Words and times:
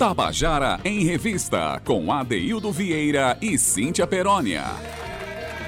Tabajara 0.00 0.80
em 0.82 1.04
Revista, 1.04 1.78
com 1.84 2.10
Adeildo 2.10 2.72
Vieira 2.72 3.36
e 3.38 3.58
Cíntia 3.58 4.06
Perónia. 4.06 4.64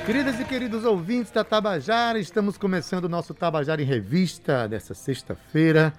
Queridas 0.06 0.40
e 0.40 0.44
queridos 0.46 0.86
ouvintes 0.86 1.30
da 1.30 1.44
Tabajara, 1.44 2.18
estamos 2.18 2.56
começando 2.56 3.04
o 3.04 3.08
nosso 3.10 3.34
Tabajara 3.34 3.82
em 3.82 3.84
Revista 3.84 4.66
dessa 4.66 4.94
sexta-feira, 4.94 5.92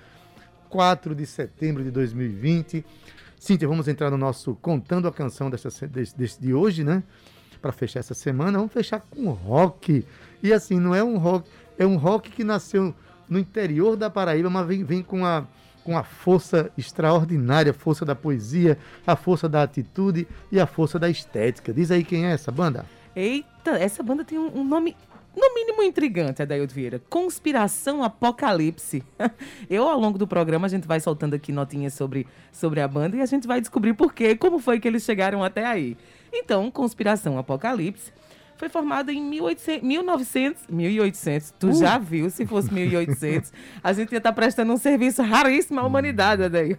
4 0.67 1.13
de 1.13 1.27
setembro 1.27 1.83
de 1.83 1.91
2020. 1.91 2.83
Cíntia, 3.37 3.67
vamos 3.67 3.87
entrar 3.87 4.09
no 4.09 4.17
nosso 4.17 4.55
Contando 4.55 5.07
a 5.07 5.11
Canção 5.11 5.47
dessa, 5.47 5.69
desse 5.87 6.41
de 6.41 6.55
hoje, 6.55 6.83
né? 6.83 7.03
Para 7.61 7.71
fechar 7.71 7.99
essa 7.99 8.15
semana, 8.15 8.57
vamos 8.57 8.73
fechar 8.73 8.99
com 9.11 9.29
rock. 9.29 10.03
E 10.41 10.51
assim, 10.51 10.79
não 10.79 10.95
é 10.95 11.03
um 11.03 11.19
rock, 11.19 11.47
é 11.77 11.85
um 11.85 11.97
rock 11.97 12.31
que 12.31 12.43
nasceu 12.43 12.95
no 13.29 13.37
interior 13.37 13.95
da 13.95 14.09
Paraíba, 14.09 14.49
mas 14.49 14.65
vem, 14.65 14.83
vem 14.83 15.03
com 15.03 15.23
a 15.23 15.45
com 15.83 15.97
a 15.97 16.03
força 16.03 16.71
extraordinária, 16.77 17.71
a 17.71 17.73
força 17.73 18.05
da 18.05 18.15
poesia, 18.15 18.77
a 19.05 19.15
força 19.15 19.49
da 19.49 19.63
atitude 19.63 20.27
e 20.51 20.59
a 20.59 20.65
força 20.65 20.97
da 20.97 21.09
estética. 21.09 21.73
Diz 21.73 21.91
aí 21.91 22.03
quem 22.03 22.25
é 22.25 22.31
essa 22.31 22.51
banda? 22.51 22.85
Eita, 23.15 23.71
essa 23.71 24.01
banda 24.01 24.23
tem 24.23 24.39
um, 24.39 24.63
nome 24.63 24.95
no 25.35 25.53
mínimo 25.53 25.83
intrigante, 25.83 26.41
Adaildo 26.41 26.73
Vieira. 26.73 27.01
Conspiração 27.09 28.03
Apocalipse. 28.03 29.03
Eu, 29.69 29.87
ao 29.87 29.99
longo 29.99 30.17
do 30.17 30.27
programa, 30.27 30.67
a 30.67 30.69
gente 30.69 30.87
vai 30.87 30.99
soltando 30.99 31.35
aqui 31.35 31.51
notinhas 31.51 31.93
sobre, 31.93 32.27
sobre 32.51 32.81
a 32.81 32.87
banda 32.87 33.17
e 33.17 33.21
a 33.21 33.25
gente 33.25 33.47
vai 33.47 33.59
descobrir 33.59 33.93
por 33.93 34.13
quê, 34.13 34.35
como 34.35 34.59
foi 34.59 34.79
que 34.79 34.87
eles 34.87 35.03
chegaram 35.03 35.43
até 35.43 35.65
aí. 35.65 35.97
Então, 36.31 36.71
Conspiração 36.71 37.37
Apocalipse 37.37 38.11
foi 38.63 38.69
formada 38.69 39.11
em 39.11 39.21
1800, 39.21 39.85
1900, 39.85 40.67
1800. 40.69 41.53
Tu 41.59 41.67
uh. 41.67 41.73
já 41.73 41.97
viu, 41.97 42.29
se 42.29 42.45
fosse 42.45 42.73
1800, 42.73 43.51
a 43.83 43.91
gente 43.91 44.11
ia 44.13 44.19
estar 44.19 44.29
tá 44.29 44.33
prestando 44.33 44.71
um 44.71 44.77
serviço 44.77 45.21
raríssimo 45.21 45.81
à 45.81 45.83
humanidade, 45.83 46.47
daí. 46.47 46.77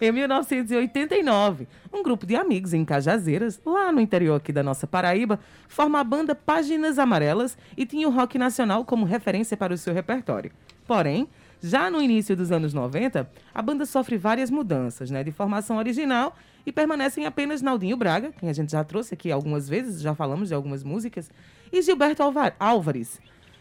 em 0.00 0.10
1989, 0.10 1.68
um 1.92 2.02
grupo 2.02 2.26
de 2.26 2.34
amigos 2.34 2.74
em 2.74 2.84
Cajazeiras, 2.84 3.60
lá 3.64 3.92
no 3.92 4.00
interior 4.00 4.36
aqui 4.36 4.52
da 4.52 4.64
nossa 4.64 4.86
Paraíba, 4.86 5.38
forma 5.68 6.00
a 6.00 6.04
banda 6.04 6.34
Páginas 6.34 6.98
Amarelas 6.98 7.56
e 7.76 7.86
tinha 7.86 8.08
o 8.08 8.10
rock 8.10 8.36
nacional 8.36 8.84
como 8.84 9.06
referência 9.06 9.56
para 9.56 9.72
o 9.72 9.78
seu 9.78 9.94
repertório. 9.94 10.50
Porém, 10.86 11.28
já 11.62 11.90
no 11.90 12.00
início 12.00 12.36
dos 12.36 12.52
anos 12.52 12.74
90, 12.74 13.28
a 13.54 13.62
banda 13.62 13.86
sofre 13.86 14.16
várias 14.16 14.50
mudanças, 14.50 15.10
né, 15.10 15.24
de 15.24 15.32
formação 15.32 15.78
original 15.78 16.36
e 16.64 16.72
permanecem 16.72 17.26
apenas 17.26 17.62
Naldinho 17.62 17.96
Braga, 17.96 18.32
quem 18.32 18.48
a 18.48 18.52
gente 18.52 18.72
já 18.72 18.84
trouxe 18.84 19.14
aqui 19.14 19.30
algumas 19.30 19.68
vezes, 19.68 20.00
já 20.00 20.14
falamos 20.14 20.48
de 20.48 20.54
algumas 20.54 20.82
músicas, 20.82 21.30
e 21.72 21.80
Gilberto 21.80 22.22
Álvares. 22.58 23.20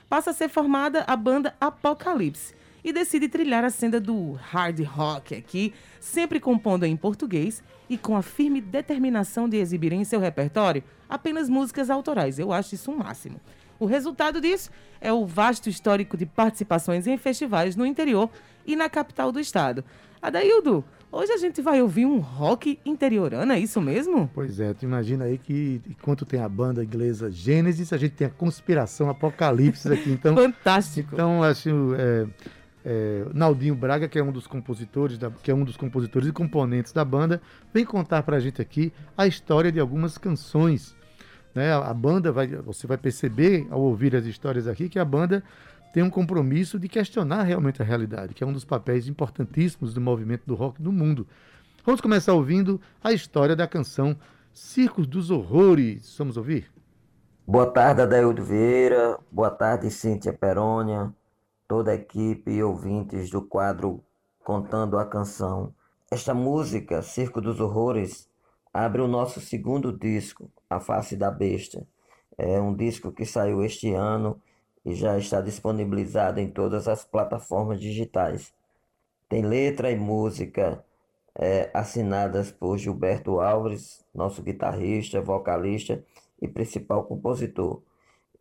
Passa 0.09 0.31
a 0.31 0.33
ser 0.33 0.49
formada 0.49 1.03
a 1.07 1.15
banda 1.15 1.55
Apocalipse 1.59 2.53
e 2.83 2.93
decide 2.93 3.27
trilhar 3.27 3.63
a 3.63 3.69
senda 3.71 3.99
do 3.99 4.33
hard 4.33 4.79
rock 4.83 5.33
aqui, 5.33 5.73
sempre 5.99 6.39
compondo 6.39 6.83
em 6.83 6.95
português 6.95 7.63
e 7.89 7.97
com 7.97 8.15
a 8.15 8.21
firme 8.21 8.61
determinação 8.61 9.49
de 9.49 9.57
exibir 9.57 9.91
em 9.91 10.03
seu 10.03 10.19
repertório 10.19 10.83
apenas 11.09 11.49
músicas 11.49 11.89
autorais. 11.89 12.37
Eu 12.37 12.51
acho 12.51 12.75
isso 12.75 12.91
um 12.91 12.97
máximo. 12.97 13.39
O 13.79 13.85
resultado 13.85 14.39
disso 14.39 14.69
é 15.01 15.11
o 15.11 15.25
vasto 15.25 15.69
histórico 15.69 16.15
de 16.15 16.25
participações 16.25 17.07
em 17.07 17.17
festivais 17.17 17.75
no 17.75 17.85
interior 17.85 18.29
e 18.65 18.75
na 18.75 18.89
capital 18.89 19.31
do 19.31 19.39
estado. 19.39 19.83
Adaildo, 20.21 20.83
hoje 21.11 21.31
a 21.31 21.37
gente 21.37 21.61
vai 21.61 21.81
ouvir 21.81 22.05
um 22.05 22.19
rock 22.19 22.79
interiorano, 22.85 23.51
é 23.51 23.59
isso 23.59 23.79
mesmo? 23.79 24.29
Pois 24.33 24.59
é, 24.59 24.73
tu 24.73 24.83
imagina 24.83 25.25
aí 25.25 25.37
que 25.37 25.81
enquanto 25.87 26.25
tem 26.25 26.39
a 26.39 26.49
banda 26.49 26.83
inglesa 26.83 27.29
Gênesis, 27.29 27.93
a 27.93 27.97
gente 27.97 28.13
tem 28.13 28.27
a 28.27 28.31
conspiração 28.31 29.09
Apocalipse 29.09 29.91
aqui. 29.91 30.11
Então, 30.15 30.35
Fantástico. 30.35 31.09
Então, 31.13 31.43
acho. 31.43 31.69
É, 31.97 32.27
é, 32.85 33.25
Naldinho 33.33 33.75
Braga, 33.75 34.07
que 34.07 34.17
é 34.17 34.23
um 34.23 34.31
dos 34.31 34.45
compositores, 34.45 35.17
da, 35.17 35.31
que 35.31 35.49
é 35.49 35.53
um 35.53 35.63
dos 35.63 35.75
compositores 35.75 36.29
e 36.29 36.31
componentes 36.31 36.93
da 36.93 37.03
banda, 37.03 37.41
vem 37.73 37.83
contar 37.83 38.21
pra 38.21 38.39
gente 38.39 38.61
aqui 38.61 38.93
a 39.17 39.25
história 39.25 39.71
de 39.71 39.79
algumas 39.79 40.17
canções 40.17 40.95
né? 41.55 41.73
A, 41.73 41.93
banda 41.93 42.31
vai, 42.31 42.47
você 42.47 42.85
vai 42.85 42.97
perceber 42.97 43.65
ao 43.71 43.81
ouvir 43.81 44.15
as 44.15 44.25
histórias 44.25 44.67
aqui 44.67 44.89
que 44.89 44.99
a 44.99 45.05
banda 45.05 45.41
tem 45.93 46.03
um 46.03 46.09
compromisso 46.09 46.77
de 46.77 46.89
questionar 46.89 47.43
realmente 47.43 47.81
a 47.81 47.85
realidade, 47.85 48.33
que 48.33 48.43
é 48.43 48.47
um 48.47 48.51
dos 48.51 48.65
papéis 48.65 49.07
importantíssimos 49.07 49.93
do 49.93 50.01
movimento 50.01 50.43
do 50.45 50.53
rock 50.53 50.81
no 50.81 50.91
mundo. 50.91 51.25
Vamos 51.85 52.01
começar 52.01 52.33
ouvindo 52.33 52.81
a 53.01 53.13
história 53.13 53.55
da 53.55 53.65
canção 53.65 54.17
Circos 54.53 55.07
dos 55.07 55.31
Horrores. 55.31 56.13
Vamos 56.17 56.35
ouvir? 56.35 56.69
Boa 57.47 57.67
tarde, 57.67 58.01
Adaildo 58.01 58.43
Vieira. 58.43 59.17
Boa 59.31 59.51
tarde, 59.51 59.89
Cíntia 59.89 60.33
Perônia, 60.33 61.13
toda 61.67 61.91
a 61.91 61.95
equipe 61.95 62.51
e 62.51 62.63
ouvintes 62.63 63.29
do 63.29 63.41
quadro 63.41 64.03
Contando 64.43 64.97
a 64.97 65.05
Canção. 65.05 65.73
Esta 66.11 66.33
música, 66.33 67.01
Circo 67.01 67.39
dos 67.39 67.59
Horrores, 67.59 68.27
abre 68.73 69.01
o 69.01 69.07
nosso 69.07 69.39
segundo 69.39 69.97
disco, 69.97 70.51
A 70.75 70.79
Face 70.79 71.15
da 71.15 71.31
Besta. 71.31 71.85
É 72.37 72.59
um 72.59 72.75
disco 72.75 73.11
que 73.11 73.25
saiu 73.25 73.63
este 73.63 73.93
ano 73.93 74.41
e 74.85 74.93
já 74.93 75.17
está 75.17 75.41
disponibilizado 75.41 76.39
em 76.39 76.49
todas 76.49 76.87
as 76.87 77.03
plataformas 77.03 77.79
digitais. 77.79 78.53
Tem 79.29 79.41
letra 79.41 79.89
e 79.91 79.95
música 79.95 80.83
é, 81.37 81.69
assinadas 81.73 82.51
por 82.51 82.77
Gilberto 82.77 83.39
Alves, 83.39 84.05
nosso 84.13 84.43
guitarrista, 84.43 85.21
vocalista 85.21 86.03
e 86.41 86.47
principal 86.47 87.05
compositor. 87.05 87.81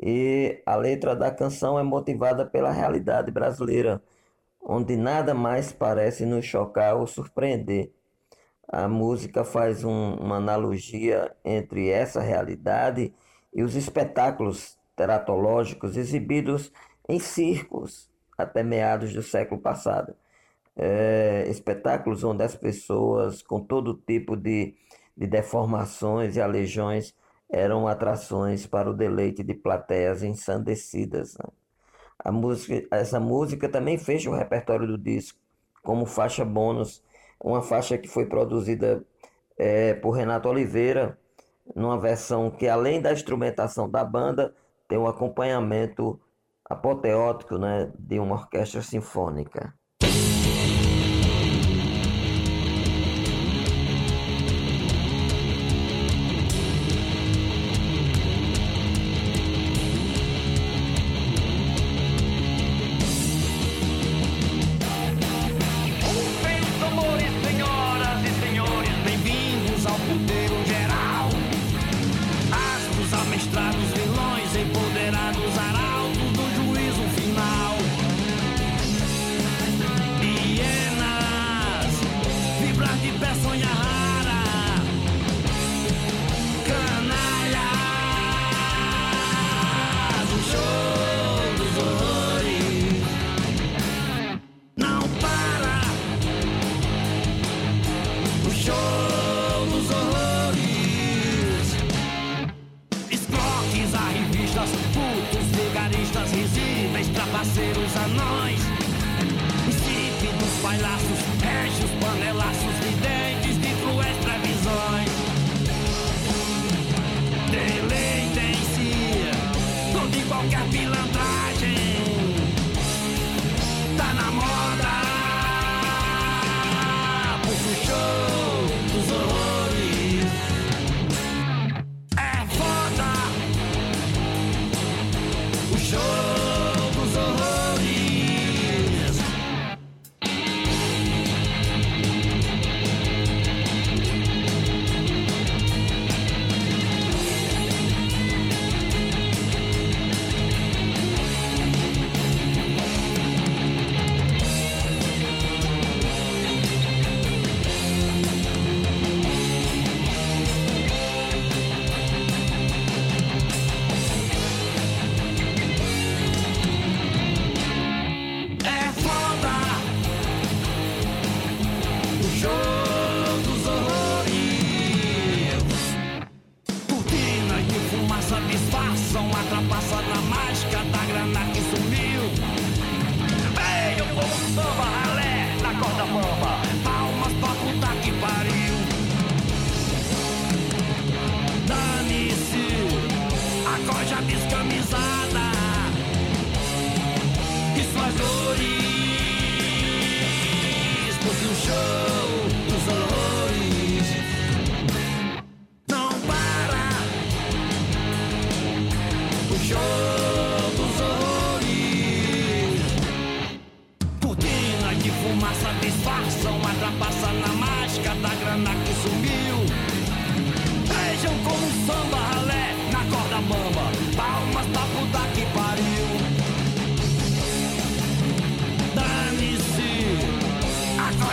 E 0.01 0.61
a 0.67 0.77
letra 0.77 1.15
da 1.15 1.31
canção 1.31 1.79
é 1.79 1.83
motivada 1.83 2.45
pela 2.45 2.73
realidade 2.73 3.31
brasileira, 3.31 4.03
onde 4.61 4.97
nada 4.97 5.35
mais 5.35 5.73
parece 5.73 6.27
nos 6.27 6.45
chocar 6.45 6.97
ou 6.97 7.07
surpreender 7.07 7.93
a 8.69 8.89
música 8.89 9.45
faz 9.45 9.85
um, 9.85 10.15
uma 10.15 10.37
analogia 10.37 11.35
entre 11.45 11.89
essa 11.89 12.21
realidade 12.21 13.15
e 13.53 13.63
os 13.63 13.75
espetáculos 13.75 14.79
teratológicos 14.97 15.97
exibidos 15.97 16.73
em 17.09 17.19
circos 17.19 18.11
até 18.37 18.63
meados 18.63 19.13
do 19.13 19.23
século 19.23 19.61
passado. 19.61 20.15
É, 20.77 21.45
espetáculos 21.49 22.25
onde 22.25 22.43
as 22.43 22.57
pessoas 22.57 23.43
com 23.43 23.61
todo 23.61 23.95
tipo 23.95 24.37
de, 24.37 24.75
de 25.17 25.27
deformações 25.27 26.37
e 26.37 26.41
aleijões 26.41 27.15
eram 27.49 27.87
atrações 27.87 28.67
para 28.67 28.91
o 28.91 28.95
deleite 28.95 29.45
de 29.45 29.55
plateias 29.55 30.25
ensandecidas. 30.25 31.37
Né? 31.39 31.45
A 32.19 32.33
música, 32.33 32.85
essa 32.91 33.21
música 33.21 33.69
também 33.69 33.99
fecha 33.99 34.29
o 34.29 34.35
repertório 34.35 34.87
do 34.87 34.99
disco, 34.99 35.39
como 35.83 36.07
faixa 36.07 36.45
bônus 36.45 37.03
uma 37.45 37.61
faixa 37.61 37.99
que 37.99 38.09
foi 38.09 38.25
produzida 38.25 39.05
é, 39.59 39.93
por 39.93 40.13
Renato 40.13 40.49
Oliveira, 40.49 41.19
numa 41.77 42.01
versão 42.01 42.51
que, 42.51 42.67
além 42.67 43.03
da 43.03 43.13
instrumentação 43.13 43.89
da 43.89 44.03
banda, 44.03 44.55
tem 44.89 44.99
um 44.99 45.07
acompanhamento 45.07 46.19
apoteótico 46.65 47.59
né, 47.59 47.93
de 47.99 48.19
uma 48.19 48.37
orquestra 48.37 48.81
sinfônica. 48.81 49.75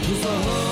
dos 0.06 0.24
horrores. 0.24 0.69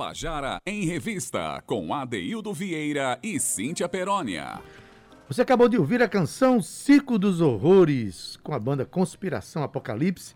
Tabajara 0.00 0.62
em 0.64 0.86
Revista, 0.86 1.62
com 1.66 1.92
Adeildo 1.92 2.54
Vieira 2.54 3.18
e 3.22 3.38
Cíntia 3.38 3.86
Perónia. 3.86 4.58
Você 5.28 5.42
acabou 5.42 5.68
de 5.68 5.76
ouvir 5.76 6.00
a 6.00 6.08
canção 6.08 6.62
Circo 6.62 7.18
dos 7.18 7.42
Horrores, 7.42 8.38
com 8.42 8.54
a 8.54 8.58
banda 8.58 8.86
Conspiração 8.86 9.62
Apocalipse, 9.62 10.34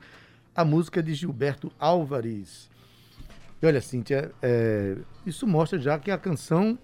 a 0.54 0.66
música 0.66 1.02
de 1.02 1.14
Gilberto 1.14 1.72
Álvares. 1.78 2.68
E 3.62 3.64
olha, 3.64 3.80
Cíntia, 3.80 4.32
é, 4.42 4.98
isso 5.24 5.46
mostra 5.46 5.78
já 5.78 5.98
que 5.98 6.10
a 6.10 6.18
canção 6.18 6.78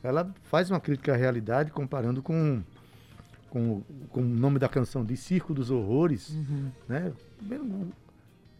ela 0.00 0.32
faz 0.44 0.70
uma 0.70 0.78
crítica 0.78 1.14
à 1.14 1.16
realidade 1.16 1.72
comparando 1.72 2.22
com, 2.22 2.62
com, 3.48 3.82
com 4.08 4.20
o 4.20 4.24
nome 4.24 4.60
da 4.60 4.68
canção 4.68 5.04
de 5.04 5.16
Circo 5.16 5.52
dos 5.52 5.68
Horrores, 5.68 6.30
uhum. 6.30 6.70
né? 6.88 7.12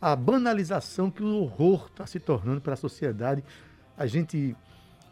A 0.00 0.16
banalização 0.16 1.10
que 1.10 1.22
o 1.22 1.42
horror 1.42 1.88
está 1.90 2.06
se 2.06 2.18
tornando 2.18 2.60
para 2.60 2.74
a 2.74 2.76
sociedade. 2.76 3.44
A 3.96 4.06
gente, 4.06 4.56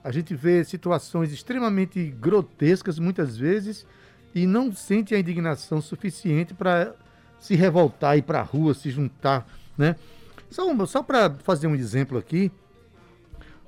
a 0.03 0.11
gente 0.11 0.35
vê 0.35 0.65
situações 0.65 1.33
extremamente 1.33 2.11
grotescas 2.19 2.99
muitas 2.99 3.37
vezes 3.37 3.87
e 4.35 4.47
não 4.47 4.73
sente 4.73 5.15
a 5.15 5.19
indignação 5.19 5.81
suficiente 5.81 6.55
para 6.55 6.95
se 7.39 7.55
revoltar, 7.55 8.17
ir 8.17 8.23
para 8.23 8.41
a 8.41 8.43
rua, 8.43 8.75
se 8.75 8.91
juntar, 8.91 9.47
né? 9.77 9.97
Só, 10.51 10.87
só 10.87 11.03
para 11.03 11.31
fazer 11.43 11.67
um 11.67 11.75
exemplo 11.75 12.19
aqui, 12.19 12.51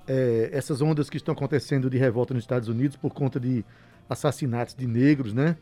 é, 0.07 0.51
essas 0.53 0.81
ondas 0.81 1.11
que 1.11 1.17
estão 1.17 1.33
acontecendo 1.33 1.91
de 1.91 1.99
revolta 1.99 2.35
nos 2.35 2.43
Estados 2.43 2.69
Unidos 2.69 2.97
por 2.97 3.13
conta 3.13 3.39
de 3.39 3.65
assassinatos 4.09 4.75
de 4.75 4.87
negros, 4.87 5.33
né? 5.33 5.57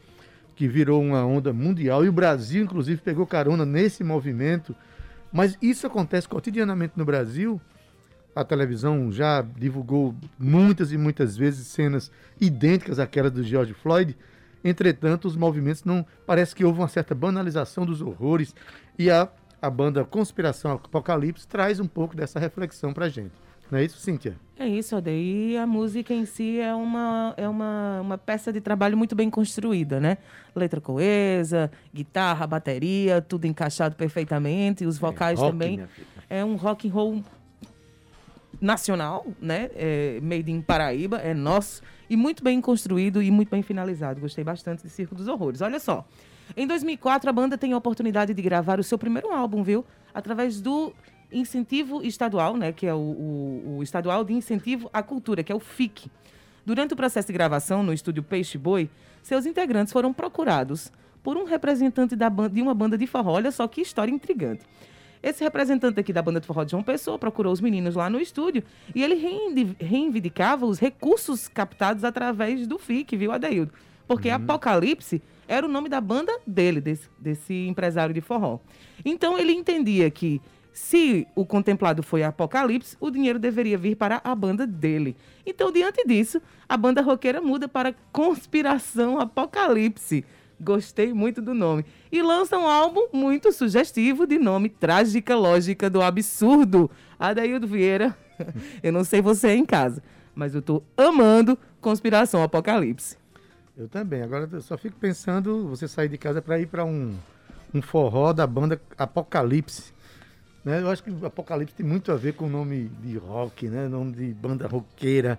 Que 0.56 0.66
virou 0.66 1.02
uma 1.02 1.25
onda 1.25 1.52
mundial 1.52 2.04
e 2.04 2.08
o 2.08 2.12
Brasil, 2.12 2.62
inclusive, 2.62 3.00
pegou 3.00 3.26
carona 3.26 3.66
nesse 3.66 4.02
movimento. 4.02 4.75
Mas 5.32 5.56
isso 5.60 5.86
acontece 5.86 6.28
cotidianamente 6.28 6.94
no 6.97 7.04
Brasil. 7.04 7.61
A 8.35 8.44
televisão 8.44 9.11
já 9.11 9.42
divulgou 9.42 10.14
muitas 10.38 10.92
e 10.92 10.99
muitas 10.99 11.37
vezes 11.37 11.66
cenas 11.66 12.11
idênticas 12.40 12.99
àquela 12.99 13.30
do 13.30 13.42
George 13.42 13.75
Floyd. 13.75 14.16
Entretanto, 14.64 15.26
os 15.26 15.37
movimentos 15.37 15.85
não. 15.85 16.06
Parece 16.26 16.54
que 16.54 16.64
houve 16.64 16.78
uma 16.78 16.88
certa 16.88 17.14
banalização 17.14 17.85
dos 17.85 18.00
horrores 18.00 18.54
e 18.99 19.11
a 19.11 19.28
a 19.61 19.68
banda 19.68 20.04
Conspiração 20.04 20.73
Apocalipse 20.73 21.47
traz 21.47 21.80
um 21.80 21.87
pouco 21.87 22.16
dessa 22.16 22.38
reflexão 22.38 22.94
pra 22.94 23.08
gente. 23.08 23.32
Não 23.70 23.78
é 23.78 23.84
isso, 23.84 23.98
Cíntia? 23.98 24.37
É 24.58 24.66
isso, 24.66 24.96
Ade. 24.96 25.10
E 25.10 25.56
a 25.56 25.66
música 25.66 26.12
em 26.12 26.25
si 26.25 26.58
é 26.58 26.75
uma, 26.75 27.32
é 27.37 27.48
uma, 27.48 28.00
uma 28.00 28.18
peça 28.18 28.52
de 28.52 28.60
trabalho 28.60 28.96
muito 28.96 29.14
bem 29.14 29.30
construída, 29.30 30.00
né? 30.00 30.18
Letra 30.54 30.80
coesa, 30.80 31.70
guitarra, 31.94 32.46
bateria, 32.46 33.20
tudo 33.20 33.46
encaixado 33.46 33.94
perfeitamente. 33.94 34.84
Os 34.84 34.96
é, 34.96 35.00
vocais 35.00 35.38
é, 35.38 35.42
rock, 35.42 35.52
também. 35.52 35.87
É 36.28 36.44
um 36.44 36.56
rock 36.56 36.88
and 36.88 36.92
roll 36.92 37.22
nacional, 38.60 39.26
né? 39.40 39.70
É, 39.76 40.18
made 40.22 40.50
in 40.50 40.60
Paraíba, 40.60 41.18
é 41.18 41.32
nosso. 41.32 41.82
E 42.10 42.16
muito 42.16 42.42
bem 42.42 42.60
construído 42.60 43.22
e 43.22 43.30
muito 43.30 43.50
bem 43.50 43.62
finalizado. 43.62 44.20
Gostei 44.20 44.42
bastante 44.42 44.82
de 44.82 44.90
Circo 44.90 45.14
dos 45.14 45.28
Horrores. 45.28 45.60
Olha 45.60 45.78
só. 45.78 46.04
Em 46.56 46.66
2004, 46.66 47.28
a 47.28 47.32
banda 47.32 47.58
tem 47.58 47.72
a 47.75 47.76
oportunidade 47.76 48.32
de 48.34 48.42
gravar 48.42 48.80
o 48.80 48.82
seu 48.82 48.98
primeiro 48.98 49.30
álbum, 49.30 49.62
viu? 49.62 49.84
Através 50.12 50.60
do 50.60 50.92
incentivo 51.32 52.02
estadual, 52.02 52.56
né? 52.56 52.73
Que 52.73 52.87
é 52.87 52.94
o, 52.94 52.99
o, 52.99 53.76
o 53.78 53.82
Estadual 53.82 54.25
de 54.25 54.32
Incentivo 54.32 54.88
à 54.92 55.02
Cultura, 55.02 55.42
que 55.42 55.52
é 55.52 55.54
o 55.54 55.61
FIC. 55.61 56.11
Durante 56.64 56.92
o 56.92 56.97
processo 56.97 57.26
de 57.26 57.32
gravação 57.32 57.82
no 57.82 57.92
estúdio 57.92 58.23
Peixe 58.23 58.58
Boi, 58.58 58.90
seus 59.23 59.47
integrantes 59.47 59.92
foram 59.92 60.12
procurados 60.12 60.92
por 61.23 61.37
um 61.37 61.44
representante 61.44 62.14
da 62.14 62.30
banda, 62.30 62.50
de 62.50 62.62
uma 62.62 62.75
banda 62.75 62.97
de 62.97 63.06
forró. 63.06 63.32
Olha 63.32 63.50
só 63.50 63.66
que 63.66 63.80
história 63.80 64.12
intrigante. 64.12 64.64
Esse 65.23 65.42
representante 65.42 65.99
aqui 65.99 66.12
da 66.12 66.23
banda 66.23 66.40
de 66.40 66.47
forró 66.47 66.64
de 66.64 66.70
João 66.70 66.82
Pessoa 66.82 67.18
procurou 67.18 67.52
os 67.52 67.61
meninos 67.61 67.94
lá 67.97 68.08
no 68.08 68.20
estúdio 68.20 68.62
e 68.94 69.02
ele 69.02 69.16
reivindicava 69.80 70.64
os 70.64 70.78
recursos 70.78 71.49
captados 71.49 72.04
através 72.04 72.66
do 72.66 72.78
FIC, 72.78 73.16
viu, 73.16 73.32
Adeildo? 73.32 73.73
Porque 74.06 74.28
uhum. 74.28 74.37
Apocalipse 74.37 75.20
era 75.47 75.66
o 75.66 75.68
nome 75.68 75.88
da 75.88 76.00
banda 76.00 76.38
dele, 76.47 76.80
desse, 76.80 77.08
desse 77.18 77.66
empresário 77.66 78.14
de 78.14 78.20
forró. 78.20 78.58
Então 79.04 79.38
ele 79.38 79.52
entendia 79.52 80.11
que 80.11 80.40
se 80.78 81.26
o 81.35 81.44
contemplado 81.44 82.04
foi 82.04 82.23
Apocalipse, 82.23 82.97
o 83.00 83.11
dinheiro 83.11 83.38
deveria 83.38 83.76
vir 83.76 83.97
para 83.97 84.20
a 84.23 84.35
banda 84.35 84.66
dele. 84.66 85.16
Então, 85.44 85.73
diante 85.73 86.06
disso, 86.06 86.40
a 86.68 86.76
banda 86.76 87.02
roqueira 87.02 87.42
muda 87.42 87.68
para 87.68 87.94
Conspiração 88.12 89.18
Apocalipse. 89.18 90.25
Gostei 90.58 91.12
muito 91.12 91.42
do 91.42 91.52
nome. 91.52 91.85
E 92.11 92.23
lança 92.23 92.56
um 92.56 92.66
álbum 92.66 93.08
muito 93.12 93.52
sugestivo 93.52 94.26
de 94.26 94.38
nome 94.38 94.68
Trágica 94.70 95.37
Lógica 95.37 95.90
do 95.90 96.00
Absurdo. 96.00 96.90
Adaildo 97.18 97.66
Vieira, 97.66 98.16
eu 98.80 98.92
não 98.92 99.02
sei 99.02 99.20
você 99.20 99.50
em 99.54 99.66
casa, 99.66 100.02
mas 100.32 100.54
eu 100.54 100.62
tô 100.62 100.82
amando 100.97 101.58
Conspiração 101.80 102.42
Apocalipse. 102.42 103.18
Eu 103.76 103.88
também. 103.88 104.23
Agora 104.23 104.49
eu 104.50 104.62
só 104.62 104.78
fico 104.78 104.97
pensando 104.99 105.68
você 105.68 105.87
sair 105.88 106.08
de 106.08 106.16
casa 106.16 106.40
para 106.40 106.58
ir 106.58 106.66
para 106.66 106.85
um, 106.85 107.14
um 107.75 107.82
forró 107.82 108.32
da 108.32 108.47
banda 108.47 108.80
Apocalipse. 108.97 109.98
Né? 110.68 110.82
Eu 110.82 110.90
acho 110.90 111.02
que 111.02 111.10
Apocalipse 111.25 111.75
tem 111.75 111.87
muito 111.87 112.12
a 112.12 112.16
ver 112.16 112.34
com 112.34 112.44
o 112.44 112.48
nome 112.50 112.90
de 113.00 113.16
rock, 113.16 113.68
né? 113.68 113.88
nome 113.88 114.12
de 114.12 114.34
banda 114.34 114.66
roqueira. 114.66 115.38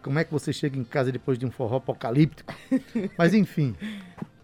Como 0.00 0.20
é 0.20 0.24
que 0.24 0.30
você 0.30 0.52
chega 0.52 0.78
em 0.78 0.84
casa 0.84 1.10
depois 1.10 1.36
de 1.36 1.44
um 1.44 1.50
forró 1.50 1.78
apocalíptico? 1.78 2.54
Mas 3.18 3.34
enfim, 3.34 3.74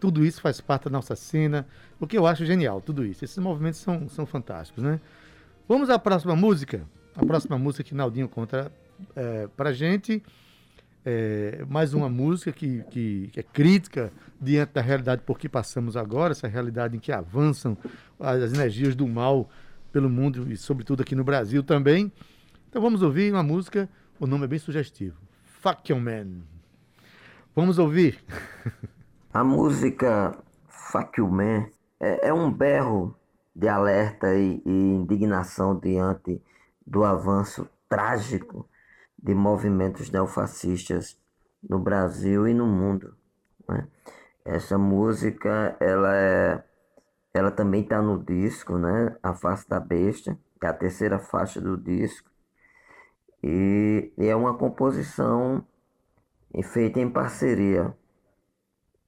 tudo 0.00 0.24
isso 0.26 0.40
faz 0.40 0.60
parte 0.60 0.86
da 0.86 0.90
nossa 0.90 1.14
cena. 1.14 1.68
O 2.00 2.06
que 2.08 2.18
eu 2.18 2.26
acho 2.26 2.44
genial, 2.44 2.80
tudo 2.80 3.06
isso. 3.06 3.24
Esses 3.24 3.38
movimentos 3.38 3.78
são, 3.78 4.08
são 4.08 4.26
fantásticos, 4.26 4.82
né? 4.82 4.98
Vamos 5.68 5.88
à 5.88 6.00
próxima 6.00 6.34
música. 6.34 6.82
A 7.14 7.24
próxima 7.24 7.56
música 7.56 7.84
que 7.84 7.94
Naldinho 7.94 8.28
conta 8.28 8.72
é, 9.14 9.46
pra 9.56 9.72
gente. 9.72 10.20
É, 11.06 11.64
mais 11.68 11.94
uma 11.94 12.08
música 12.08 12.50
que, 12.50 12.82
que, 12.90 13.30
que, 13.32 13.38
é 13.38 13.42
crítica 13.44 14.12
diante 14.40 14.72
da 14.72 14.80
realidade 14.80 15.22
por 15.24 15.38
que 15.38 15.48
passamos 15.48 15.96
agora, 15.96 16.32
essa 16.32 16.48
realidade 16.48 16.96
em 16.96 17.00
que 17.00 17.12
avançam 17.12 17.76
as 18.18 18.52
energias 18.52 18.96
do 18.96 19.06
mal 19.06 19.48
pelo 19.92 20.10
mundo 20.10 20.50
e, 20.50 20.56
sobretudo, 20.56 21.02
aqui 21.02 21.14
no 21.14 21.22
Brasil 21.22 21.62
também. 21.62 22.10
Então 22.68 22.80
vamos 22.80 23.02
ouvir 23.02 23.32
uma 23.32 23.42
música, 23.42 23.88
o 24.18 24.26
nome 24.26 24.44
é 24.44 24.48
bem 24.48 24.58
sugestivo: 24.58 25.20
Fuck 25.60 25.92
Your 25.92 26.00
Man. 26.00 26.42
Vamos 27.54 27.78
ouvir. 27.78 28.18
A 29.34 29.42
música 29.42 30.36
Fuck 30.68 31.18
You 31.18 31.28
Man 31.28 31.66
é, 31.98 32.28
é 32.28 32.34
um 32.34 32.52
berro 32.52 33.16
de 33.56 33.66
alerta 33.66 34.34
e, 34.34 34.62
e 34.64 34.70
indignação 34.70 35.78
diante 35.78 36.42
do 36.86 37.02
avanço 37.02 37.66
trágico 37.88 38.68
de 39.22 39.34
movimentos 39.34 40.10
neofascistas 40.10 41.18
no 41.62 41.78
Brasil 41.78 42.46
e 42.46 42.52
no 42.52 42.66
mundo. 42.66 43.14
Né? 43.66 43.86
Essa 44.44 44.76
música, 44.76 45.76
ela 45.80 46.14
é, 46.14 46.64
ela 47.34 47.50
também 47.50 47.82
está 47.82 48.00
no 48.02 48.22
disco, 48.22 48.76
né? 48.78 49.16
A 49.22 49.34
Face 49.34 49.68
da 49.68 49.80
Besta, 49.80 50.38
é 50.62 50.66
a 50.66 50.72
terceira 50.72 51.18
faixa 51.18 51.60
do 51.60 51.76
disco. 51.76 52.30
E, 53.42 54.12
e 54.16 54.26
é 54.26 54.36
uma 54.36 54.56
composição 54.56 55.64
feita 56.62 57.00
em 57.00 57.10
parceria 57.10 57.94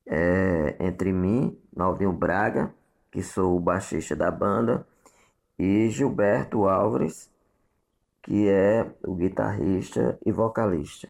é, 0.07 0.77
entre 0.81 1.13
mim, 1.13 1.57
Naldinho 1.75 2.13
Braga, 2.13 2.75
que 3.11 3.23
sou 3.23 3.57
o 3.57 3.61
baixista 3.61 4.17
da 4.17 4.31
banda, 4.31 4.87
e 5.59 5.89
Gilberto 5.89 6.67
Álvares, 6.67 7.31
que 8.23 8.49
é 8.49 8.91
o 9.07 9.15
guitarrista 9.15 10.19
e 10.25 10.33
vocalista. 10.33 11.09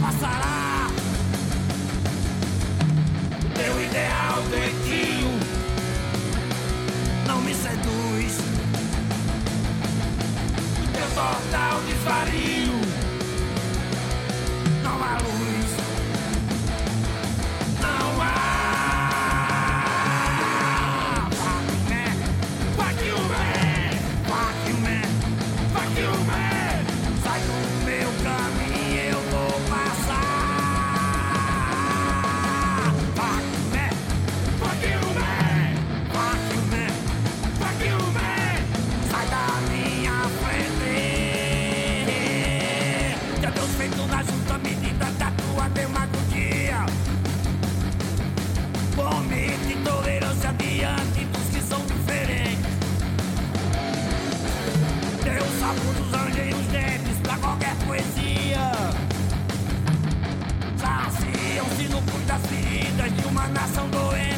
passará. 0.00 0.88
Teu 3.54 3.84
ideal 3.84 4.42
doentio 4.50 5.30
não 7.26 7.40
me 7.40 7.54
seduz. 7.54 8.38
Teu 10.92 11.08
total 11.14 11.80
desvario. 11.86 12.53
nação 63.48 63.88
doente. 63.88 64.34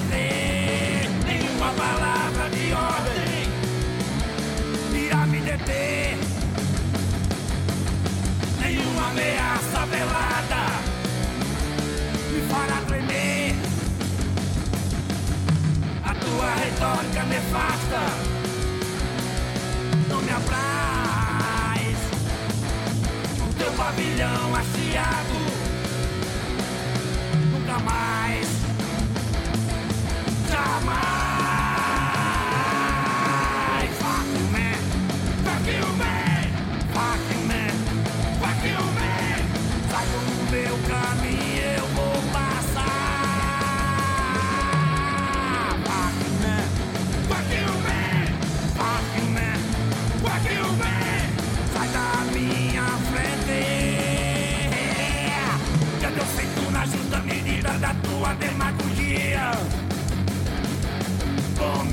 Nenhuma 1.25 1.73
palavra 1.73 2.49
de 2.51 2.73
ordem 2.73 3.49
irá 5.05 5.27
me 5.27 5.41
deter. 5.41 6.19
Nenhuma 8.61 9.09
ameaça 9.11 9.87
velada 9.87 10.65
me 12.33 12.41
fará 12.49 12.81
tremer. 12.87 13.55
A 16.05 16.15
tua 16.15 16.55
retórica 16.55 17.23
nefasta 17.25 18.03
não 20.09 20.23
me 20.23 20.31
apraz. 20.31 21.97
O 23.41 23.55
teu 23.55 23.73
pavilhão 23.73 24.55
aciado 24.55 25.37
nunca 27.53 27.79
mais. 27.81 28.56
my 30.81 30.85
mind. 30.85 31.16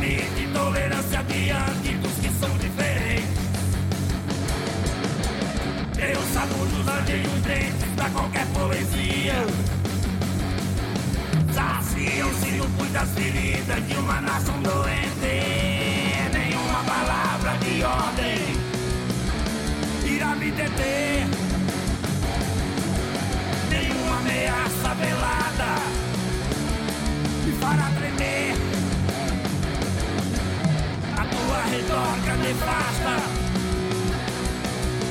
limite, 0.04 0.48
tolerância 0.54 1.24
diante 1.24 1.96
dos 1.96 2.14
que 2.14 2.30
são 2.40 2.50
diferentes. 2.58 3.30
Eu 5.98 6.22
saúdo 6.34 6.92
ante 6.92 7.28
os 7.28 7.42
dentes 7.44 7.90
pra 7.96 8.10
qualquer 8.10 8.46
poesia. 8.48 9.46
Saciam-se 11.54 12.60
o 12.60 12.70
pus 12.78 12.90
das 12.92 13.10
feridas 13.12 13.88
de 13.88 13.96
uma 13.96 14.22
nação 14.22 14.62
doente. 14.62 15.34
Nenhuma 16.34 16.84
palavra 16.84 17.58
de 17.60 17.84
ordem 17.84 18.40
irá 20.16 20.36
me 20.36 20.52
deter. 20.52 21.28
Nenhuma 23.70 24.18
ameaça 24.20 24.94
velada 24.96 25.76
me 27.46 27.52
fará 27.54 27.90
tremer. 27.98 28.43
me 31.74 31.84
toca, 31.84 32.36
me 32.36 32.54
basta. 32.54 33.16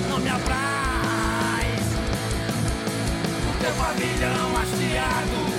não 0.08 0.18
me 0.18 0.28
apraz. 0.28 1.86
O 3.48 3.58
teu 3.60 3.72
pavilhão 3.72 4.56
hasteado. 4.56 5.51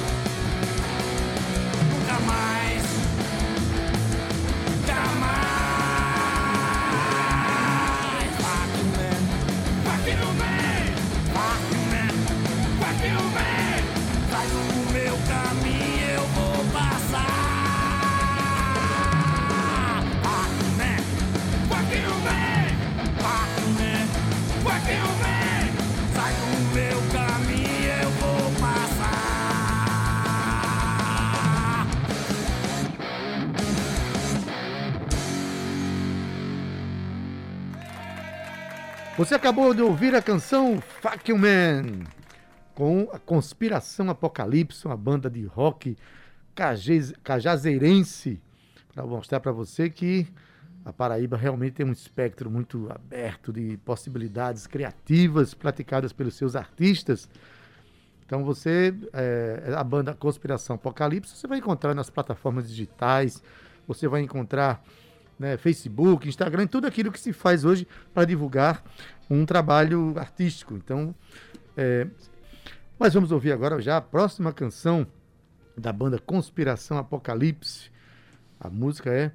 Você 39.16 39.36
acabou 39.36 39.76
de 39.76 39.82
ouvir 39.84 40.16
a 40.16 40.24
canção 40.24 40.82
Fuck 40.82 41.30
You 41.30 41.38
Man 41.38 42.04
com 42.74 43.08
a 43.14 43.20
Conspiração 43.20 44.10
Apocalipse, 44.10 44.88
uma 44.88 44.98
banda 44.98 45.30
de 45.30 45.46
rock 45.46 45.96
cajazeirense, 47.24 48.42
para 48.92 49.06
mostrar 49.06 49.40
para 49.40 49.52
você 49.52 49.88
que 49.88 50.26
a 50.84 50.92
Paraíba 50.92 51.38
realmente 51.38 51.74
tem 51.74 51.86
um 51.86 51.92
espectro 51.92 52.50
muito 52.50 52.92
aberto 52.92 53.54
de 53.54 53.78
possibilidades 53.86 54.66
criativas 54.66 55.54
praticadas 55.54 56.12
pelos 56.12 56.34
seus 56.34 56.56
artistas. 56.56 57.30
Então 58.26 58.44
você, 58.44 58.96
é, 59.14 59.76
a 59.78 59.84
banda 59.84 60.16
Conspiração 60.16 60.76
Apocalipse, 60.76 61.36
você 61.36 61.46
vai 61.46 61.60
encontrar 61.60 61.94
nas 61.94 62.10
plataformas 62.10 62.68
digitais, 62.68 63.44
você 63.88 64.08
vai 64.08 64.22
encontrar 64.22 64.84
né, 65.38 65.58
Facebook, 65.58 66.28
Instagram, 66.28 66.68
tudo 66.68 66.88
aquilo 66.88 67.12
que 67.12 67.20
se 67.20 67.34
faz 67.34 67.66
hoje 67.66 67.88
para 68.14 68.26
divulgar 68.26 68.84
um 69.30 69.46
trabalho 69.46 70.14
artístico. 70.18 70.76
Então, 70.76 71.14
é, 71.76 72.08
mas 72.98 73.14
vamos 73.14 73.32
ouvir 73.32 73.52
agora 73.52 73.82
já 73.82 73.98
a 73.98 74.02
próxima 74.02 74.54
canção 74.54 75.06
da 75.78 75.92
banda 75.92 76.20
Conspiração 76.20 76.98
Apocalipse. 76.98 77.92
A 78.60 78.70
música 78.70 79.12
é 79.12 79.32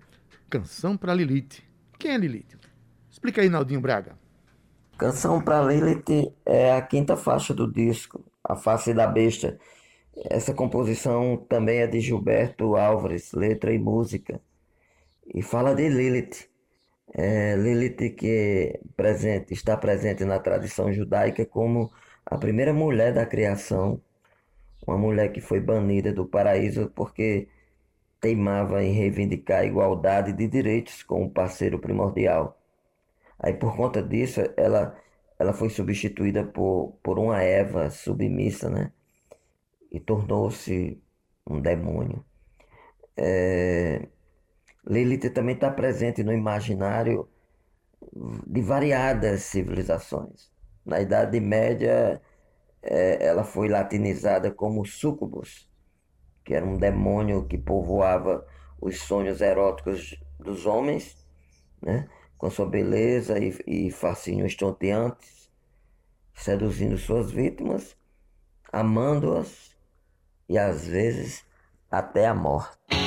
Canção 0.48 0.96
para 0.96 1.12
Lilith. 1.12 1.62
Quem 1.98 2.12
é 2.12 2.16
Lilith? 2.16 2.56
Explica 3.10 3.42
aí, 3.42 3.48
Naldinho 3.48 3.80
Braga. 3.80 4.16
Canção 4.96 5.40
para 5.40 5.62
Lilith 5.62 6.32
é 6.46 6.72
a 6.72 6.82
quinta 6.82 7.16
faixa 7.16 7.52
do 7.52 7.70
disco, 7.70 8.24
A 8.42 8.56
Face 8.56 8.94
da 8.94 9.06
Besta. 9.06 9.58
Essa 10.24 10.54
composição 10.54 11.36
também 11.48 11.78
é 11.80 11.86
de 11.86 12.00
Gilberto 12.00 12.76
Álvares, 12.76 13.32
letra 13.32 13.72
e 13.72 13.78
música. 13.78 14.40
E 15.34 15.42
fala 15.42 15.74
de 15.74 15.88
Lilith. 15.88 16.48
É, 17.14 17.56
Lilith 17.56 18.14
que 18.16 18.80
presente, 18.96 19.52
está 19.54 19.76
presente 19.76 20.24
na 20.24 20.38
tradição 20.38 20.92
judaica 20.92 21.44
como 21.46 21.90
a 22.26 22.36
primeira 22.38 22.72
mulher 22.74 23.14
da 23.14 23.26
criação, 23.26 24.00
uma 24.86 24.98
mulher 24.98 25.32
que 25.32 25.40
foi 25.40 25.60
banida 25.60 26.12
do 26.12 26.26
paraíso 26.26 26.90
porque 26.94 27.48
teimava 28.20 28.82
em 28.82 28.92
reivindicar 28.92 29.60
a 29.60 29.64
igualdade 29.64 30.32
de 30.32 30.48
direitos 30.48 31.02
com 31.02 31.24
o 31.24 31.30
parceiro 31.30 31.78
primordial. 31.78 32.58
Aí 33.38 33.54
por 33.54 33.76
conta 33.76 34.02
disso, 34.02 34.40
ela, 34.56 34.96
ela 35.38 35.52
foi 35.52 35.70
substituída 35.70 36.44
por, 36.44 36.98
por 37.02 37.18
uma 37.18 37.42
Eva 37.42 37.90
submissa, 37.90 38.68
né? 38.70 38.92
E 39.90 40.00
tornou-se 40.00 41.00
um 41.46 41.60
demônio. 41.60 42.24
É, 43.16 44.08
Lilith 44.86 45.30
também 45.30 45.54
está 45.54 45.70
presente 45.70 46.22
no 46.22 46.32
imaginário 46.32 47.28
de 48.46 48.60
variadas 48.62 49.42
civilizações. 49.42 50.50
Na 50.84 51.00
Idade 51.00 51.38
Média, 51.40 52.20
é, 52.82 53.26
ela 53.26 53.44
foi 53.44 53.68
latinizada 53.68 54.50
como 54.50 54.86
Sucubus, 54.86 55.68
que 56.44 56.54
era 56.54 56.64
um 56.64 56.76
demônio 56.78 57.46
que 57.46 57.58
povoava 57.58 58.46
os 58.80 59.00
sonhos 59.00 59.40
eróticos 59.40 60.18
dos 60.38 60.64
homens, 60.64 61.16
né? 61.82 62.08
com 62.36 62.48
sua 62.48 62.66
beleza 62.66 63.38
e, 63.38 63.58
e 63.66 63.90
fascínio 63.90 64.46
estonteantes, 64.46 65.50
seduzindo 66.34 66.96
suas 66.96 67.30
vítimas, 67.30 67.96
amando-as 68.72 69.76
e 70.48 70.56
às 70.56 70.86
vezes 70.86 71.44
até 71.90 72.26
a 72.26 72.34
morte. 72.34 72.97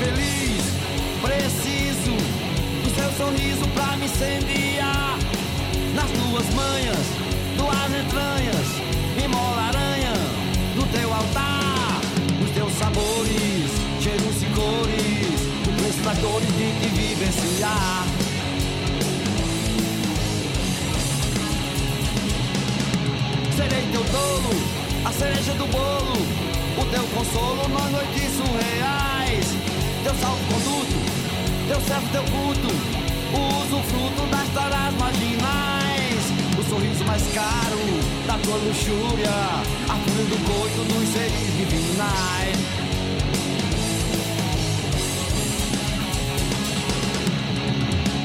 Feliz, 0.00 0.64
preciso 1.20 2.16
do 2.82 2.90
seu 2.94 3.10
sorriso 3.18 3.68
pra 3.74 3.96
me 3.98 4.06
incendiar. 4.06 5.18
Nas 5.94 6.10
tuas 6.10 6.46
manhas, 6.54 7.06
tuas 7.58 7.90
entranhas, 8.00 8.68
me 9.16 9.28
mola 9.28 9.62
aranha 9.68 10.14
no 10.74 10.86
teu 10.86 11.12
altar. 11.12 12.00
Os 12.42 12.50
teus 12.52 12.72
sabores, 12.78 13.70
cheiros 14.00 14.42
e 14.42 14.46
cores, 14.56 15.40
o 15.68 15.72
preço 15.78 16.00
das 16.02 16.18
dores 16.18 16.48
de 16.48 16.80
te 16.80 16.88
vivenciar. 16.88 18.06
Serei 23.54 23.86
teu 23.92 24.04
tolo, 24.04 24.54
a 25.04 25.12
cereja 25.12 25.52
do 25.52 25.66
bolo, 25.66 26.16
o 26.78 26.84
teu 26.86 27.04
consolo 27.14 27.68
nas 27.68 27.90
noites 27.90 28.32
surreais. 28.38 29.19
Teu 30.02 30.14
salvo-conduto, 30.14 30.96
teu 31.68 31.80
servo, 31.82 32.08
teu 32.10 32.22
culto, 32.24 32.68
o 33.34 33.40
usufruto 33.62 34.26
das 34.30 34.48
taras 34.54 34.94
marginais. 34.94 36.24
O 36.58 36.62
sorriso 36.68 37.04
mais 37.04 37.22
caro 37.34 37.78
da 38.26 38.38
tua 38.38 38.56
luxúria, 38.56 39.30
a 39.88 39.94
fúria 39.94 40.24
do 40.24 40.38
coito 40.46 40.84
dos 40.84 41.08
seres 41.10 41.56
divinais. 41.58 42.56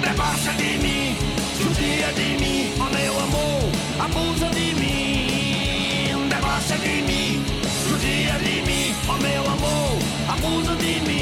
Debocha 0.01 0.53
de 0.53 0.77
mim, 0.77 1.15
judia 1.57 2.13
de 2.13 2.37
mim, 2.41 2.73
ó 2.79 2.89
meu 2.89 3.19
amor, 3.19 3.69
abusa 3.99 4.49
de 4.49 4.73
mim. 4.75 6.29
Debocha 6.29 6.77
de 6.77 7.01
mim, 7.01 7.43
judia 7.89 8.33
de 8.39 8.61
mim, 8.61 8.95
ó 9.09 9.17
meu 9.21 9.43
amor, 9.45 9.99
abusa 10.29 10.75
de 10.75 10.99
mim. 11.01 11.14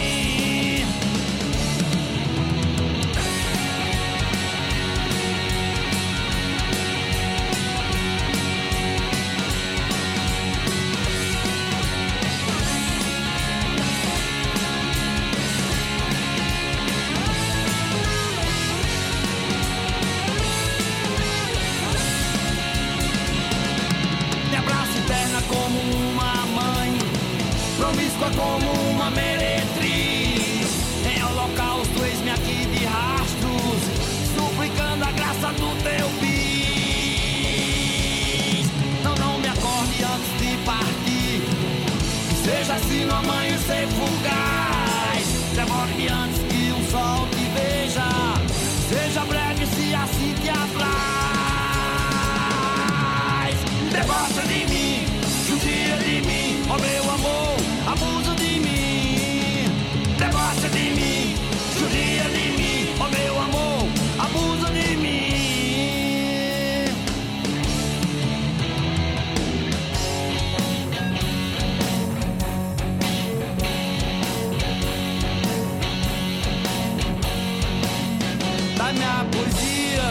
Poesia 79.31 80.09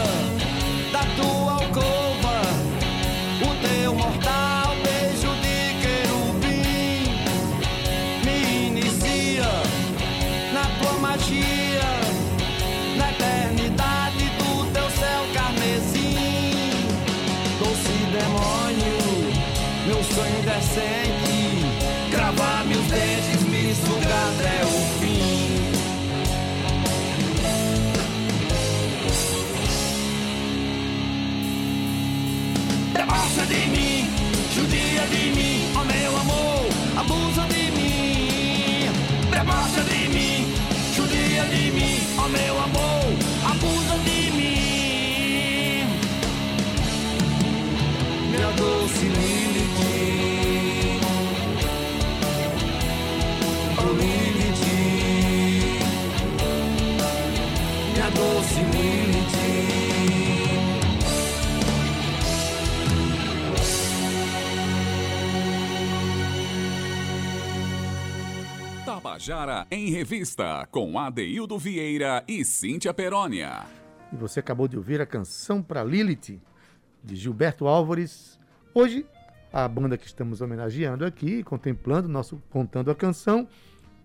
da 0.91 1.03
tua 1.15 1.53
alcova, 1.53 2.41
o 3.41 3.49
teu 3.65 3.93
mortal 3.93 4.75
beijo 4.83 5.31
de 5.41 5.57
querubim 5.81 7.01
me 8.25 8.37
inicia 8.67 9.51
na 10.53 10.65
tua 10.79 10.93
magia, 10.99 11.91
na 12.97 13.11
eternidade 13.11 14.25
do 14.37 14.71
teu 14.71 14.89
céu 14.91 15.21
carmesim, 15.33 16.87
doce 17.59 17.95
demônio, 18.17 18.97
meu 19.87 20.03
sonho 20.03 20.39
indecente, 20.39 21.02
Tabajara 68.93 69.65
em 69.71 69.89
Revista, 69.89 70.67
com 70.69 70.99
Adeildo 70.99 71.57
Vieira 71.57 72.23
e 72.27 72.45
Cíntia 72.45 72.93
Perónia. 72.93 73.65
E 74.11 74.15
você 74.15 74.39
acabou 74.39 74.67
de 74.67 74.77
ouvir 74.77 75.01
a 75.01 75.05
canção 75.05 75.63
para 75.63 75.83
Lilith, 75.83 76.39
de 77.03 77.15
Gilberto 77.15 77.65
Álvares. 77.65 78.39
Hoje, 78.71 79.03
a 79.51 79.67
banda 79.67 79.97
que 79.97 80.05
estamos 80.05 80.41
homenageando 80.41 81.05
aqui, 81.05 81.41
contemplando, 81.41 82.07
nosso, 82.07 82.39
contando 82.51 82.91
a 82.91 82.95
canção, 82.95 83.47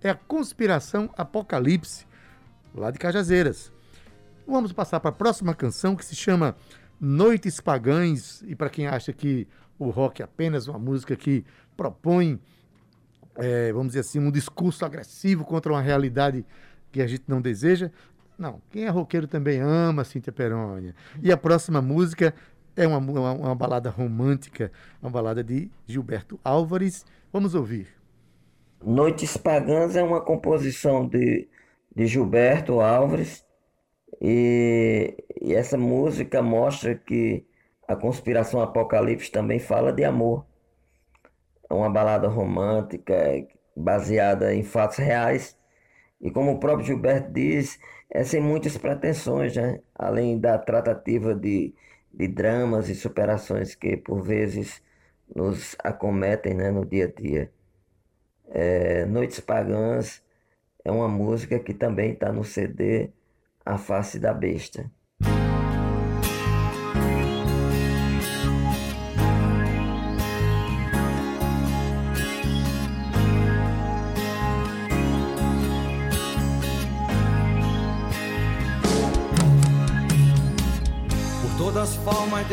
é 0.03 0.09
a 0.09 0.15
Conspiração 0.15 1.11
Apocalipse, 1.19 2.07
lá 2.75 2.91
de 2.91 2.99
Cajazeiras. 2.99 3.71
Vamos 4.47 4.73
passar 4.73 5.01
para 5.01 5.11
a 5.11 5.13
próxima 5.13 5.55
canção 5.55 5.95
que 5.95 6.05
se 6.05 6.17
chama 6.17 6.57
Noites 6.99 7.61
Pagãs. 7.61 8.43
E 8.47 8.57
para 8.57 8.71
quem 8.71 8.87
acha 8.87 9.13
que 9.13 9.47
o 9.79 9.91
rock 9.91 10.23
é 10.23 10.25
apenas 10.25 10.67
uma 10.67 10.79
música 10.79 11.15
que 11.15 11.45
propõe, 11.77 12.41
é, 13.39 13.73
vamos 13.73 13.89
dizer 13.89 14.01
assim, 14.01 14.19
um 14.19 14.31
discurso 14.31 14.85
agressivo 14.85 15.45
contra 15.45 15.73
uma 15.73 15.81
realidade 15.81 16.45
que 16.91 17.01
a 17.01 17.07
gente 17.07 17.25
não 17.29 17.41
deseja, 17.41 17.91
não. 18.39 18.61
Quem 18.71 18.85
é 18.85 18.89
roqueiro 18.89 19.27
também 19.27 19.61
ama 19.61 20.05
Cíntia 20.05 20.33
Perônia. 20.33 20.95
E 21.23 21.33
a 21.33 21.37
próxima 21.37 21.83
música 21.83 22.35
é 22.77 22.87
uma, 22.87 22.99
uma, 22.99 23.33
uma 23.33 23.55
balada 23.55 23.91
romântica, 23.91 24.71
uma 25.03 25.11
balada 25.11 25.43
de 25.43 25.71
Gilberto 25.87 26.39
Álvares. 26.45 27.05
Vamos 27.33 27.55
ouvir. 27.55 27.89
Noites 28.83 29.37
Pagãs 29.37 29.97
é 29.97 30.03
uma 30.03 30.21
composição 30.21 31.07
de, 31.07 31.49
de 31.95 32.07
Gilberto 32.07 32.81
Álvares 32.81 33.45
e, 34.21 35.17
e 35.41 35.55
essa 35.55 35.77
música 35.77 36.41
mostra 36.41 36.95
que 36.95 37.45
a 37.89 37.97
conspiração 37.97 38.61
Apocalipse 38.61 39.31
também 39.31 39.59
fala 39.59 39.93
de 39.93 40.05
amor. 40.05 40.45
É 41.71 41.75
uma 41.75 41.91
balada 41.91 42.29
romântica 42.29 43.15
baseada 43.77 44.55
em 44.55 44.63
fatos 44.63 44.99
reais 44.99 45.59
e 46.21 46.31
como 46.31 46.53
o 46.53 46.61
próprio 46.61 46.87
Gilberto 46.87 47.31
diz, 47.33 47.79
é 48.11 48.25
sem 48.25 48.41
muitas 48.41 48.77
pretensões, 48.77 49.57
né? 49.57 49.81
além 49.95 50.39
da 50.39 50.59
tratativa 50.59 51.35
de, 51.35 51.75
de 52.13 52.29
dramas 52.29 52.89
e 52.89 52.95
superações 52.95 53.75
que 53.75 53.97
por 53.97 54.23
vezes 54.23 54.83
nos 55.35 55.77
acometem 55.79 56.55
né, 56.55 56.71
no 56.71 56.85
dia 56.85 57.05
a 57.07 57.21
dia. 57.21 57.53
É, 58.49 59.05
Noites 59.07 59.41
Pagãs 59.41 60.23
é 60.85 60.91
uma 60.91 61.09
música 61.09 61.59
que 61.59 61.75
também 61.75 62.13
está 62.13 62.33
no 62.33 62.45
CD 62.45 63.11
A 63.65 63.79
Face 63.79 64.19
da 64.19 64.33
Besta. 64.33 64.91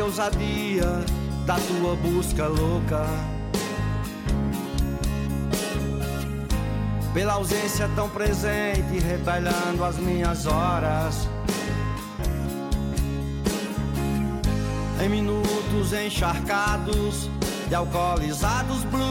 Ousadia 0.06 1.04
da 1.46 1.56
tua 1.56 1.96
busca 1.96 2.48
louca. 2.48 3.06
Pela 7.14 7.34
ausência 7.34 7.90
tão 7.96 8.08
presente, 8.10 9.00
retalhando 9.00 9.84
as 9.84 9.98
minhas 9.98 10.46
horas. 10.46 11.28
Em 15.04 15.10
minutos 15.10 15.92
encharcados 15.94 17.30
de 17.68 17.74
alcoolizados 17.76 18.84
blues. 18.86 19.06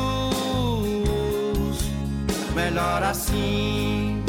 Melhor 2.54 3.02
assim, 3.02 4.22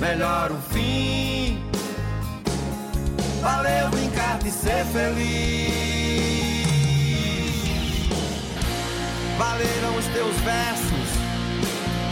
melhor 0.00 0.50
o 0.50 0.56
fim. 0.72 1.41
Valeu 3.42 3.88
brincar 3.90 4.38
de 4.38 4.52
ser 4.52 4.84
feliz. 4.92 5.82
Valeram 9.36 9.96
os 9.98 10.06
teus 10.06 10.36
versos 10.42 11.08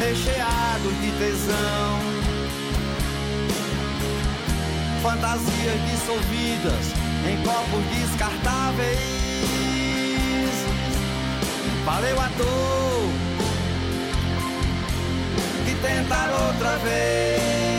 recheados 0.00 0.92
de 1.00 1.12
tesão. 1.18 2.00
Fantasias 5.02 5.80
dissolvidas 5.88 6.86
em 7.24 7.40
copos 7.44 7.84
descartáveis. 7.94 9.00
Valeu 11.84 12.20
a 12.20 12.26
dor 12.36 13.08
de 15.64 15.74
tentar 15.76 16.28
outra 16.32 16.76
vez. 16.78 17.69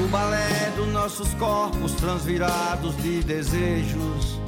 Pelo 0.00 0.08
balé 0.08 0.72
dos 0.76 0.88
nossos 0.88 1.34
corpos 1.34 1.92
transvirados 1.92 2.96
de 3.02 3.22
desejos. 3.22 4.40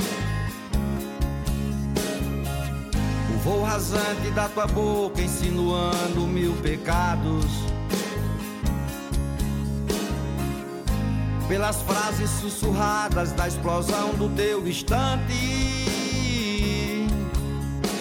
O 3.35 3.39
voo 3.45 3.63
rasante 3.63 4.31
da 4.35 4.49
tua 4.49 4.67
boca 4.67 5.21
insinuando 5.21 6.27
mil 6.27 6.55
pecados. 6.63 7.45
Pelas 11.49 11.83
frases 11.83 12.31
sussurradas 12.31 13.33
da 13.33 13.47
explosão 13.47 14.15
do 14.15 14.31
teu 14.31 14.67
instante. 14.67 15.35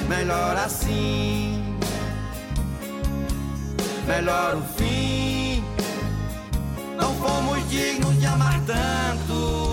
Melhor 0.07 0.55
assim. 0.55 1.77
Melhor 4.07 4.55
o 4.55 4.61
fim. 4.77 5.20
Não 7.01 7.15
fomos 7.15 7.67
dignos 7.67 8.19
de 8.19 8.25
amar 8.27 8.61
tanto. 8.65 9.71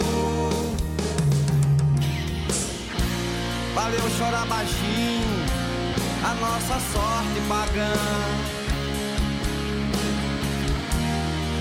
Valeu 3.75 4.11
chorar 4.17 4.47
baixinho 4.47 5.45
a 6.25 6.35
nossa 6.35 6.81
sorte 6.93 7.41
pagã. 7.47 7.93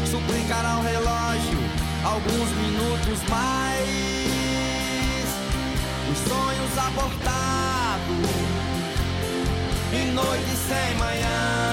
Suplicar 0.09 0.65
ao 0.65 0.81
relógio 0.81 1.59
alguns 2.05 2.49
minutos 2.61 3.19
mais. 3.29 3.87
Os 6.09 6.17
sonhos 6.29 6.77
abortados 6.77 7.37
em 9.93 10.11
noites 10.13 10.57
sem 10.69 10.95
manhãs. 10.97 11.66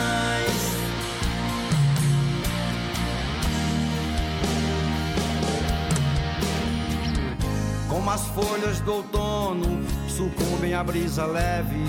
Como 7.95 8.11
as 8.11 8.27
folhas 8.27 8.81
do 8.81 8.95
outono 8.95 9.81
sucumbem 10.09 10.75
à 10.75 10.83
brisa 10.83 11.27
leve. 11.27 11.87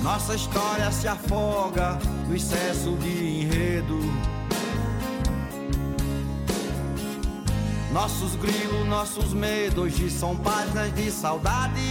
Nossa 0.00 0.36
história 0.36 0.92
se 0.92 1.08
afoga 1.08 1.98
no 2.28 2.36
excesso 2.36 2.96
de 2.98 3.42
enredo. 3.42 3.98
Nossos 7.92 8.36
grilos, 8.36 8.86
nossos 8.86 9.32
medos 9.34 9.82
hoje 9.82 10.08
são 10.08 10.36
páginas 10.36 10.94
de 10.94 11.10
saudades. 11.10 11.82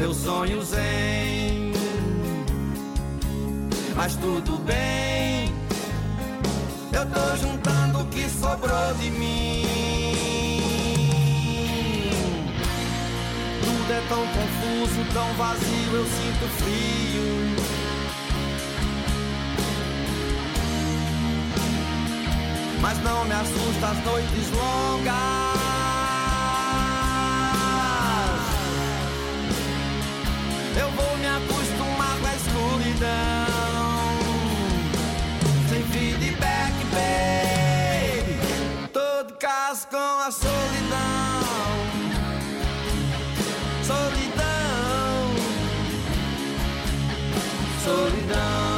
Meus 0.00 0.16
sonhos 0.16 0.72
em, 0.72 1.72
mas 3.94 4.16
tudo 4.16 4.58
bem. 4.64 5.15
Eu 6.96 7.04
tô 7.04 7.36
juntando 7.36 8.00
o 8.00 8.06
que 8.06 8.26
sobrou 8.30 8.94
de 8.98 9.10
mim. 9.10 9.66
Tudo 13.62 13.92
é 13.92 14.00
tão 14.08 14.26
confuso, 14.28 15.04
tão 15.12 15.34
vazio, 15.34 15.92
eu 15.92 16.06
sinto 16.06 16.48
frio. 16.56 17.26
Mas 22.80 22.98
não 23.02 23.26
me 23.26 23.34
assusta 23.34 23.88
as 23.88 24.04
noites 24.06 24.50
longas. 24.52 25.14
Eu 30.80 30.90
vou 30.92 31.16
me 31.18 31.26
acostumar 31.26 32.18
com 32.20 32.26
a 32.26 32.34
escuridão. 32.36 33.35
Solidão. 40.40 41.42
Solidão. 43.82 45.34
Solidão. 47.84 48.75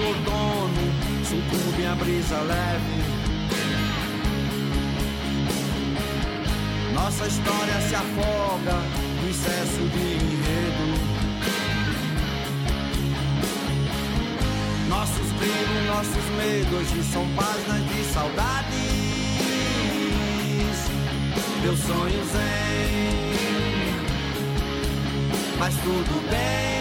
Do 0.00 0.06
outono 0.06 0.84
sucumbem 1.24 1.86
à 1.86 1.94
brisa 1.94 2.38
leve. 2.40 3.04
Nossa 6.94 7.26
história 7.26 7.80
se 7.88 7.94
afoga 7.94 8.82
no 9.20 9.28
excesso 9.28 9.88
de 9.92 10.14
enredo. 10.14 10.86
Nossos 14.88 15.32
brilhos, 15.32 15.86
nossos 15.86 16.24
medos 16.36 16.72
hoje 16.72 17.02
são 17.12 17.26
páginas 17.34 17.84
de 17.88 18.04
saudades. 18.12 18.70
Meus 21.62 21.78
sonhos 21.80 22.34
em, 22.34 23.10
mas 25.58 25.74
tudo 25.76 26.30
bem. 26.30 26.79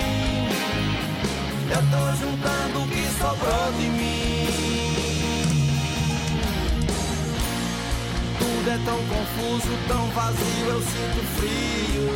Eu 1.72 1.82
tô 1.92 2.16
juntando 2.16 2.84
o 2.84 2.88
que 2.88 3.08
sobrou 3.20 3.72
de 3.78 3.88
mim. 3.90 4.48
Tudo 8.40 8.70
é 8.70 8.80
tão 8.86 8.98
confuso, 9.06 9.78
tão 9.88 10.08
vazio, 10.10 10.66
eu 10.68 10.82
sinto 10.82 11.24
frio. 11.38 12.10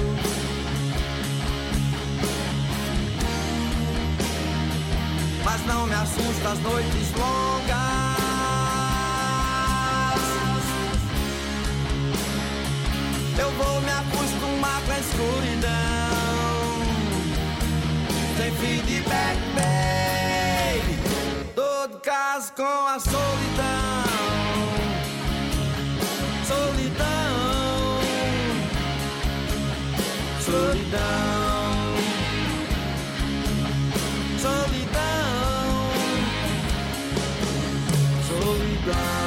Mas 5.45 5.65
não 5.67 5.85
me 5.85 5.93
assusta 5.93 6.49
as 6.49 6.59
noites 6.59 7.11
longas. 7.15 8.02
Todo 21.55 21.99
caso 21.99 22.53
com 22.53 22.63
a 22.63 22.99
solidão. 22.99 24.03
Solidão. 26.45 27.13
Solidão. 30.41 31.23
Solidão. 34.39 35.03
Solidão. 38.27 39.23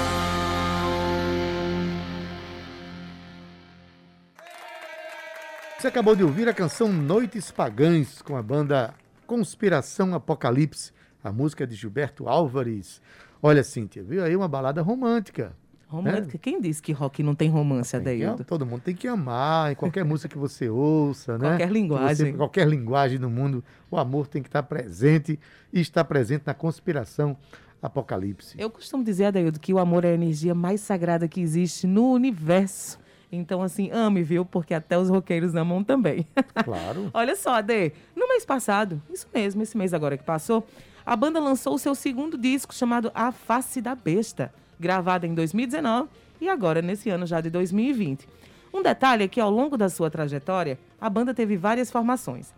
Você 5.78 5.88
acabou 5.88 6.16
de 6.16 6.24
ouvir 6.24 6.48
a 6.48 6.54
canção 6.54 6.88
Noites 6.88 7.50
Pagãs 7.50 8.20
com 8.22 8.36
a 8.36 8.42
banda 8.42 8.94
Conspiração 9.26 10.14
Apocalipse, 10.14 10.92
a 11.22 11.32
música 11.32 11.66
de 11.66 11.74
Gilberto 11.74 12.28
Álvares. 12.28 13.02
Olha, 13.42 13.62
Cíntia, 13.64 14.02
viu 14.02 14.22
aí 14.22 14.34
uma 14.36 14.48
balada 14.48 14.80
romântica. 14.82 15.52
Romântica. 15.88 16.36
Quem 16.38 16.60
disse 16.60 16.82
que 16.82 16.92
rock 16.92 17.22
não 17.22 17.34
tem 17.34 17.48
romance, 17.48 17.94
Adeildo? 17.96 18.44
todo 18.44 18.66
mundo 18.66 18.80
tem 18.82 18.94
que 18.94 19.06
amar, 19.06 19.70
em 19.70 19.74
qualquer 19.76 20.04
música 20.04 20.28
que 20.28 20.38
você 20.38 20.68
ouça, 20.68 21.38
né? 21.38 21.50
Qualquer 21.50 21.68
Que 21.68 21.72
linguagem. 21.72 22.26
você- 22.32 22.32
qualquer 22.36 22.66
linguagem 22.68 23.18
do 23.18 23.30
mundo, 23.30 23.62
o 23.90 23.96
amor 23.96 24.26
tem 24.26 24.42
que 24.42 24.48
estar 24.48 24.64
presente 24.64 25.38
e 25.72 25.80
está 25.80 26.04
presente 26.04 26.42
na 26.46 26.54
Conspiração 26.54 27.36
Apocalipse. 27.80 28.56
Eu 28.58 28.68
costumo 28.70 29.04
dizer, 29.04 29.26
Adeildo, 29.26 29.60
que 29.60 29.72
o 29.72 29.78
amor 29.78 30.04
é 30.04 30.10
a 30.10 30.14
energia 30.14 30.54
mais 30.56 30.80
sagrada 30.80 31.28
que 31.28 31.40
existe 31.40 31.86
no 31.86 32.10
universo. 32.12 32.98
Então, 33.36 33.62
assim, 33.62 33.90
ame, 33.90 34.22
viu? 34.22 34.44
Porque 34.44 34.74
até 34.74 34.98
os 34.98 35.08
roqueiros 35.08 35.54
amam 35.54 35.82
também. 35.84 36.26
Claro. 36.64 37.10
Olha 37.12 37.36
só, 37.36 37.56
Ade, 37.56 37.92
no 38.14 38.26
mês 38.26 38.44
passado, 38.44 39.00
isso 39.10 39.28
mesmo, 39.32 39.62
esse 39.62 39.76
mês 39.76 39.92
agora 39.94 40.16
que 40.16 40.24
passou, 40.24 40.66
a 41.04 41.14
banda 41.14 41.38
lançou 41.38 41.74
o 41.74 41.78
seu 41.78 41.94
segundo 41.94 42.36
disco 42.36 42.74
chamado 42.74 43.12
A 43.14 43.30
Face 43.30 43.80
da 43.80 43.94
Besta, 43.94 44.52
gravado 44.80 45.26
em 45.26 45.34
2019 45.34 46.08
e 46.40 46.48
agora 46.48 46.82
nesse 46.82 47.08
ano 47.10 47.26
já 47.26 47.40
de 47.40 47.50
2020. 47.50 48.26
Um 48.72 48.82
detalhe 48.82 49.24
é 49.24 49.28
que 49.28 49.40
ao 49.40 49.50
longo 49.50 49.76
da 49.76 49.88
sua 49.88 50.10
trajetória, 50.10 50.78
a 51.00 51.08
banda 51.08 51.32
teve 51.32 51.56
várias 51.56 51.90
formações. 51.90 52.52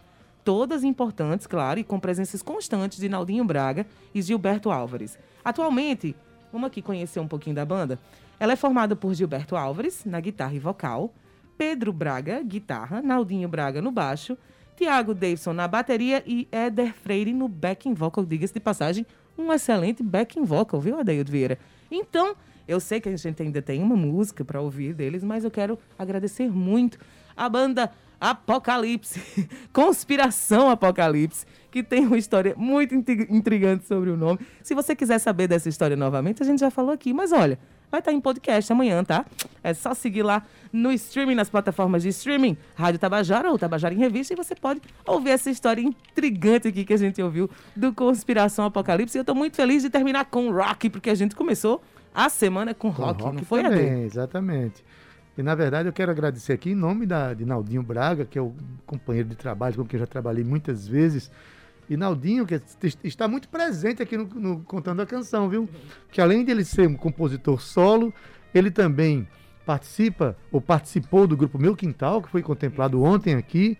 Todas 0.44 0.82
importantes, 0.82 1.46
claro, 1.46 1.78
e 1.78 1.84
com 1.84 2.00
presenças 2.00 2.42
constantes 2.42 2.98
de 2.98 3.08
Naldinho 3.08 3.44
Braga 3.44 3.86
e 4.14 4.22
Gilberto 4.22 4.70
Álvares. 4.70 5.18
Atualmente, 5.44 6.16
vamos 6.52 6.68
aqui 6.68 6.80
conhecer 6.80 7.20
um 7.20 7.28
pouquinho 7.28 7.54
da 7.54 7.64
banda. 7.64 7.98
Ela 8.40 8.52
é 8.52 8.56
formada 8.56 8.94
por 8.94 9.12
Gilberto 9.14 9.56
Álvares, 9.56 10.04
na 10.04 10.20
guitarra 10.20 10.54
e 10.54 10.58
vocal, 10.58 11.12
Pedro 11.56 11.92
Braga, 11.92 12.40
guitarra, 12.42 13.02
Naldinho 13.02 13.48
Braga 13.48 13.82
no 13.82 13.90
baixo, 13.90 14.38
Tiago 14.76 15.12
Davidson 15.12 15.52
na 15.52 15.66
bateria 15.66 16.22
e 16.24 16.46
Éder 16.52 16.94
Freire 16.94 17.32
no 17.32 17.48
backing 17.48 17.94
vocal, 17.94 18.24
diga-se 18.24 18.54
de 18.54 18.60
passagem, 18.60 19.04
um 19.36 19.52
excelente 19.52 20.02
backing 20.02 20.44
vocal, 20.44 20.80
viu, 20.80 20.98
Adeildo 21.00 21.32
Vieira? 21.32 21.58
Então, 21.90 22.36
eu 22.66 22.78
sei 22.78 23.00
que 23.00 23.08
a 23.08 23.16
gente 23.16 23.42
ainda 23.42 23.60
tem 23.60 23.82
uma 23.82 23.96
música 23.96 24.44
para 24.44 24.60
ouvir 24.60 24.94
deles, 24.94 25.24
mas 25.24 25.42
eu 25.42 25.50
quero 25.50 25.76
agradecer 25.98 26.48
muito 26.48 26.98
a 27.36 27.48
banda 27.48 27.90
Apocalipse, 28.20 29.20
Conspiração 29.72 30.70
Apocalipse, 30.70 31.46
que 31.70 31.82
tem 31.82 32.06
uma 32.06 32.18
história 32.18 32.54
muito 32.56 32.94
intri- 32.94 33.26
intrigante 33.30 33.84
sobre 33.86 34.10
o 34.10 34.16
nome. 34.16 34.40
Se 34.62 34.74
você 34.74 34.94
quiser 34.94 35.18
saber 35.18 35.48
dessa 35.48 35.68
história 35.68 35.96
novamente, 35.96 36.42
a 36.42 36.46
gente 36.46 36.60
já 36.60 36.70
falou 36.70 36.92
aqui, 36.92 37.12
mas 37.12 37.32
olha, 37.32 37.58
vai 37.90 38.00
estar 38.00 38.12
em 38.12 38.20
podcast 38.20 38.72
amanhã, 38.72 39.02
tá? 39.02 39.24
É 39.62 39.72
só 39.74 39.94
seguir 39.94 40.22
lá 40.22 40.42
no 40.72 40.92
streaming, 40.92 41.34
nas 41.34 41.48
plataformas 41.48 42.02
de 42.02 42.10
streaming, 42.10 42.56
Rádio 42.76 43.00
Tabajara 43.00 43.50
ou 43.50 43.58
Tabajara 43.58 43.94
em 43.94 43.98
Revista, 43.98 44.32
e 44.34 44.36
você 44.36 44.54
pode 44.54 44.80
ouvir 45.06 45.30
essa 45.30 45.50
história 45.50 45.80
intrigante 45.80 46.68
aqui 46.68 46.84
que 46.84 46.92
a 46.92 46.96
gente 46.98 47.20
ouviu 47.22 47.50
do 47.74 47.92
Conspiração 47.92 48.64
Apocalipse. 48.66 49.16
E 49.16 49.20
eu 49.20 49.24
tô 49.24 49.34
muito 49.34 49.56
feliz 49.56 49.82
de 49.82 49.90
terminar 49.90 50.26
com 50.26 50.50
rock, 50.50 50.90
porque 50.90 51.10
a 51.10 51.14
gente 51.14 51.34
começou 51.34 51.82
a 52.14 52.28
semana 52.28 52.74
com, 52.74 52.92
Com 52.92 53.02
rock, 53.02 53.22
rock 53.22 53.36
não 53.36 53.44
foi, 53.44 53.62
também, 53.62 53.90
Ade? 53.90 54.00
exatamente. 54.02 54.84
E 55.36 55.42
na 55.42 55.54
verdade 55.54 55.88
eu 55.88 55.92
quero 55.92 56.10
agradecer 56.10 56.52
aqui 56.52 56.70
em 56.70 56.74
nome 56.74 57.06
da, 57.06 57.32
de 57.32 57.44
Naldinho 57.44 57.82
Braga, 57.82 58.24
que 58.24 58.36
é 58.38 58.42
o 58.42 58.52
companheiro 58.84 59.28
de 59.28 59.36
trabalho 59.36 59.76
com 59.76 59.84
quem 59.84 59.96
eu 59.96 60.00
já 60.00 60.06
trabalhei 60.06 60.42
muitas 60.42 60.86
vezes. 60.88 61.30
E 61.88 61.96
Naldinho, 61.96 62.44
que 62.46 62.60
está 63.02 63.26
muito 63.26 63.48
presente 63.48 64.02
aqui 64.02 64.16
no, 64.16 64.24
no 64.26 64.60
Contando 64.60 65.00
a 65.02 65.06
Canção, 65.06 65.48
viu? 65.48 65.68
Que 66.12 66.20
além 66.20 66.44
de 66.44 66.50
ele 66.50 66.64
ser 66.64 66.86
um 66.86 66.94
compositor 66.94 67.60
solo, 67.60 68.12
ele 68.54 68.70
também 68.70 69.26
participa 69.64 70.36
ou 70.52 70.60
participou 70.60 71.26
do 71.26 71.36
grupo 71.36 71.58
Meu 71.58 71.74
Quintal, 71.76 72.22
que 72.22 72.28
foi 72.28 72.42
contemplado 72.42 73.02
ontem 73.02 73.34
aqui. 73.34 73.76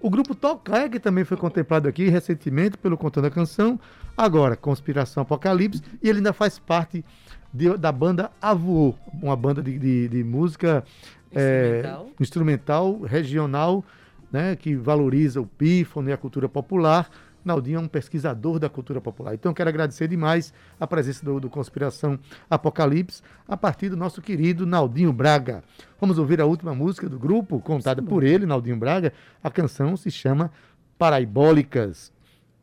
O 0.00 0.08
grupo 0.10 0.34
Tocaia, 0.34 0.88
que 0.88 1.00
também 1.00 1.24
foi 1.24 1.36
contemplado 1.36 1.88
aqui 1.88 2.08
recentemente 2.08 2.76
pelo 2.78 2.96
Contando 2.96 3.26
a 3.26 3.30
Canção. 3.30 3.80
Agora, 4.16 4.54
Conspiração 4.56 5.22
Apocalipse. 5.22 5.82
E 6.02 6.08
ele 6.08 6.18
ainda 6.18 6.32
faz 6.32 6.58
parte 6.58 7.04
de- 7.52 7.76
da 7.76 7.90
banda 7.90 8.30
Avô, 8.40 8.94
uma 9.22 9.34
banda 9.34 9.62
de, 9.62 9.78
de- 9.78 10.08
de 10.08 10.22
música 10.24 10.84
é, 11.32 11.78
Instrumental. 11.80 12.10
instrumental, 12.20 13.00
regional, 13.02 13.84
né, 14.32 14.54
que 14.56 14.74
valoriza 14.76 15.40
o 15.40 15.46
pífano 15.46 16.08
e 16.08 16.12
a 16.12 16.16
cultura 16.16 16.48
popular. 16.48 17.10
Naldinho 17.48 17.78
é 17.78 17.80
um 17.80 17.88
pesquisador 17.88 18.58
da 18.58 18.68
cultura 18.68 19.00
popular. 19.00 19.34
Então, 19.34 19.52
quero 19.52 19.68
agradecer 19.68 20.06
demais 20.06 20.52
a 20.78 20.86
presença 20.86 21.24
do, 21.24 21.40
do 21.40 21.50
Conspiração 21.50 22.18
Apocalipse 22.48 23.22
a 23.48 23.56
partir 23.56 23.88
do 23.88 23.96
nosso 23.96 24.22
querido 24.22 24.66
Naldinho 24.66 25.12
Braga. 25.12 25.64
Vamos 26.00 26.18
ouvir 26.18 26.40
a 26.40 26.46
última 26.46 26.74
música 26.74 27.08
do 27.08 27.18
grupo, 27.18 27.58
contada 27.58 28.02
por 28.02 28.22
ele, 28.22 28.46
Naldinho 28.46 28.76
Braga. 28.76 29.12
A 29.42 29.50
canção 29.50 29.96
se 29.96 30.10
chama 30.10 30.52
Paraibólicas, 30.98 32.12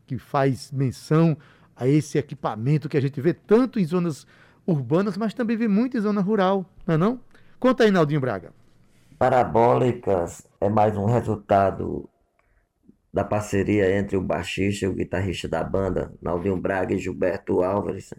que 0.06 0.16
faz 0.16 0.70
menção 0.70 1.36
a 1.74 1.86
esse 1.86 2.16
equipamento 2.16 2.88
que 2.88 2.96
a 2.96 3.02
gente 3.02 3.20
vê 3.20 3.34
tanto 3.34 3.78
em 3.78 3.84
zonas 3.84 4.26
urbanas, 4.66 5.16
mas 5.16 5.34
também 5.34 5.56
vê 5.56 5.68
muito 5.68 5.96
em 5.98 6.00
zona 6.00 6.20
rural, 6.20 6.64
não 6.86 6.94
é 6.94 6.98
não? 6.98 7.20
Conta 7.58 7.84
aí, 7.84 7.90
Naldinho 7.90 8.20
Braga. 8.20 8.52
Parabólicas 9.18 10.46
é 10.60 10.68
mais 10.68 10.96
um 10.96 11.06
resultado 11.06 12.08
da 13.16 13.24
parceria 13.24 13.96
entre 13.96 14.14
o 14.14 14.20
baixista 14.20 14.84
e 14.84 14.88
o 14.88 14.92
guitarrista 14.92 15.48
da 15.48 15.64
banda, 15.64 16.12
Naldinho 16.20 16.58
Braga 16.58 16.92
e 16.92 16.98
Gilberto 16.98 17.62
Álvares. 17.62 18.12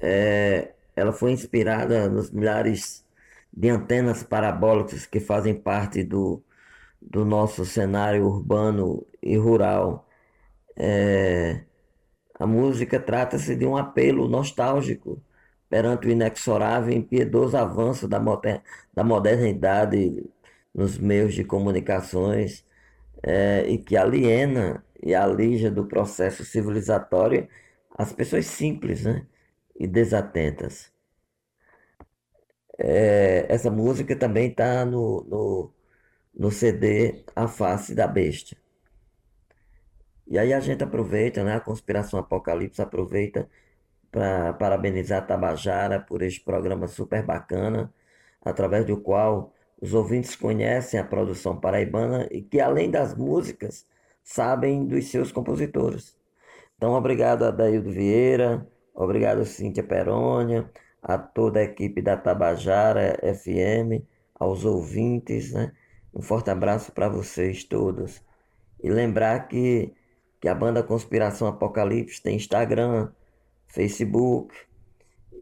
É, 0.00 0.74
ela 0.96 1.12
foi 1.12 1.30
inspirada 1.30 2.08
nos 2.08 2.28
milhares 2.32 3.06
de 3.52 3.68
antenas 3.68 4.24
parabólicas 4.24 5.06
que 5.06 5.20
fazem 5.20 5.54
parte 5.54 6.02
do, 6.02 6.42
do 7.00 7.24
nosso 7.24 7.64
cenário 7.64 8.26
urbano 8.26 9.06
e 9.22 9.36
rural. 9.36 10.08
É, 10.76 11.62
a 12.36 12.48
música 12.48 12.98
trata-se 12.98 13.54
de 13.54 13.64
um 13.64 13.76
apelo 13.76 14.28
nostálgico 14.28 15.22
perante 15.70 16.08
o 16.08 16.10
inexorável 16.10 16.92
e 16.92 16.96
impiedoso 16.96 17.56
avanço 17.56 18.08
da, 18.08 18.18
da 18.92 19.04
modernidade 19.04 20.28
nos 20.74 20.98
meios 20.98 21.32
de 21.32 21.44
comunicações 21.44 22.64
eh, 23.24 23.66
e 23.68 23.78
que 23.78 23.96
aliena 23.96 24.84
e 25.02 25.14
alija 25.14 25.70
do 25.70 25.86
processo 25.86 26.44
civilizatório 26.44 27.48
as 27.96 28.12
pessoas 28.12 28.46
simples 28.46 29.04
né, 29.04 29.26
e 29.76 29.86
desatentas. 29.86 30.92
Eh, 32.78 33.46
essa 33.48 33.70
música 33.70 34.16
também 34.16 34.48
está 34.50 34.84
no, 34.84 35.24
no, 35.24 35.72
no 36.34 36.50
CD 36.50 37.24
A 37.36 37.48
Face 37.48 37.94
da 37.94 38.06
Besta. 38.06 38.56
E 40.26 40.38
aí 40.38 40.52
a 40.52 40.60
gente 40.60 40.82
aproveita, 40.82 41.44
né? 41.44 41.54
A 41.54 41.60
Conspiração 41.60 42.18
Apocalipse 42.18 42.80
aproveita 42.80 43.48
para 44.10 44.52
parabenizar 44.54 45.22
a 45.22 45.26
Tabajara 45.26 46.00
por 46.00 46.22
este 46.22 46.40
programa 46.40 46.88
super 46.88 47.24
bacana, 47.24 47.92
através 48.42 48.86
do 48.86 49.00
qual 49.00 49.52
os 49.80 49.94
ouvintes 49.94 50.36
conhecem 50.36 50.98
a 50.98 51.04
produção 51.04 51.58
paraibana 51.58 52.28
e 52.30 52.42
que, 52.42 52.60
além 52.60 52.90
das 52.90 53.14
músicas, 53.14 53.86
sabem 54.22 54.86
dos 54.86 55.10
seus 55.10 55.30
compositores. 55.30 56.16
Então, 56.76 56.94
obrigado 56.94 57.44
a 57.44 57.50
Daildo 57.50 57.90
Vieira, 57.90 58.66
obrigado 58.94 59.44
Cíntia 59.44 59.82
Perônia, 59.82 60.70
a 61.02 61.18
toda 61.18 61.60
a 61.60 61.64
equipe 61.64 62.00
da 62.00 62.16
Tabajara 62.16 63.18
FM, 63.22 64.02
aos 64.34 64.64
ouvintes, 64.64 65.52
né? 65.52 65.72
Um 66.14 66.22
forte 66.22 66.50
abraço 66.50 66.92
para 66.92 67.08
vocês 67.08 67.64
todos. 67.64 68.22
E 68.82 68.88
lembrar 68.88 69.48
que, 69.48 69.92
que 70.40 70.48
a 70.48 70.54
banda 70.54 70.82
Conspiração 70.82 71.48
Apocalipse 71.48 72.22
tem 72.22 72.36
Instagram, 72.36 73.10
Facebook 73.66 74.54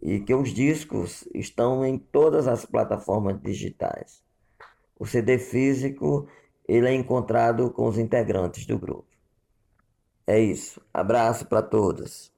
e 0.02 0.18
que 0.18 0.34
os 0.34 0.52
discos 0.52 1.28
estão 1.32 1.86
em 1.86 1.96
todas 1.96 2.48
as 2.48 2.66
plataformas 2.66 3.40
digitais. 3.40 4.20
O 4.98 5.06
CD 5.06 5.38
físico 5.38 6.28
ele 6.66 6.88
é 6.88 6.94
encontrado 6.94 7.70
com 7.70 7.86
os 7.86 7.98
integrantes 7.98 8.66
do 8.66 8.78
grupo. 8.78 9.06
É 10.26 10.40
isso. 10.40 10.80
Abraço 10.92 11.46
para 11.46 11.62
todos. 11.62 12.31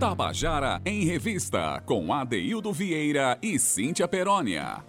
Tabajara 0.00 0.80
em 0.86 1.04
Revista, 1.04 1.82
com 1.84 2.10
Adeildo 2.10 2.72
Vieira 2.72 3.36
e 3.42 3.58
Cíntia 3.58 4.08
Perónia. 4.08 4.82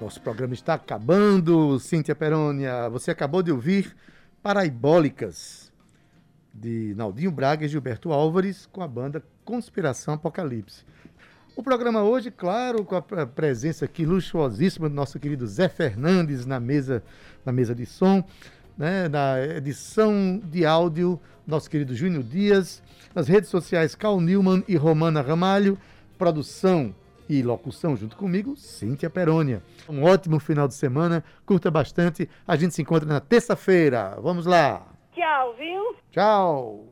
Nosso 0.00 0.18
programa 0.22 0.54
está 0.54 0.72
acabando, 0.72 1.78
Cíntia 1.78 2.14
Perônia. 2.14 2.88
Você 2.88 3.10
acabou 3.10 3.42
de 3.42 3.52
ouvir 3.52 3.94
Paraibólicas, 4.42 5.70
de 6.54 6.94
Naldinho 6.96 7.30
Braga 7.30 7.66
e 7.66 7.68
Gilberto 7.68 8.10
Álvares, 8.10 8.64
com 8.64 8.82
a 8.82 8.88
banda 8.88 9.22
Conspiração 9.44 10.14
Apocalipse. 10.14 10.82
O 11.54 11.62
programa 11.62 12.02
hoje, 12.02 12.30
claro, 12.30 12.82
com 12.82 12.96
a 12.96 13.26
presença 13.26 13.84
aqui 13.84 14.06
luxuosíssima 14.06 14.88
do 14.88 14.94
nosso 14.94 15.20
querido 15.20 15.46
Zé 15.46 15.68
Fernandes 15.68 16.46
na 16.46 16.58
mesa, 16.58 17.02
na 17.44 17.52
mesa 17.52 17.74
de 17.74 17.84
som, 17.84 18.24
né, 18.78 19.06
na 19.06 19.38
edição 19.58 20.40
de 20.42 20.64
áudio, 20.64 21.20
nosso 21.50 21.68
querido 21.68 21.94
Júnior 21.94 22.22
Dias, 22.22 22.82
nas 23.14 23.28
redes 23.28 23.50
sociais 23.50 23.94
Cal 23.94 24.20
Newman 24.20 24.64
e 24.68 24.76
Romana 24.76 25.20
Ramalho, 25.20 25.76
produção 26.16 26.94
e 27.28 27.42
locução 27.42 27.96
junto 27.96 28.16
comigo, 28.16 28.56
Cíntia 28.56 29.10
Perônia. 29.10 29.62
Um 29.88 30.02
ótimo 30.04 30.38
final 30.38 30.66
de 30.66 30.74
semana, 30.74 31.22
curta 31.44 31.70
bastante. 31.70 32.28
A 32.46 32.56
gente 32.56 32.74
se 32.74 32.82
encontra 32.82 33.08
na 33.08 33.20
terça-feira. 33.20 34.16
Vamos 34.20 34.46
lá. 34.46 34.86
Tchau, 35.12 35.54
viu? 35.58 35.96
Tchau. 36.10 36.90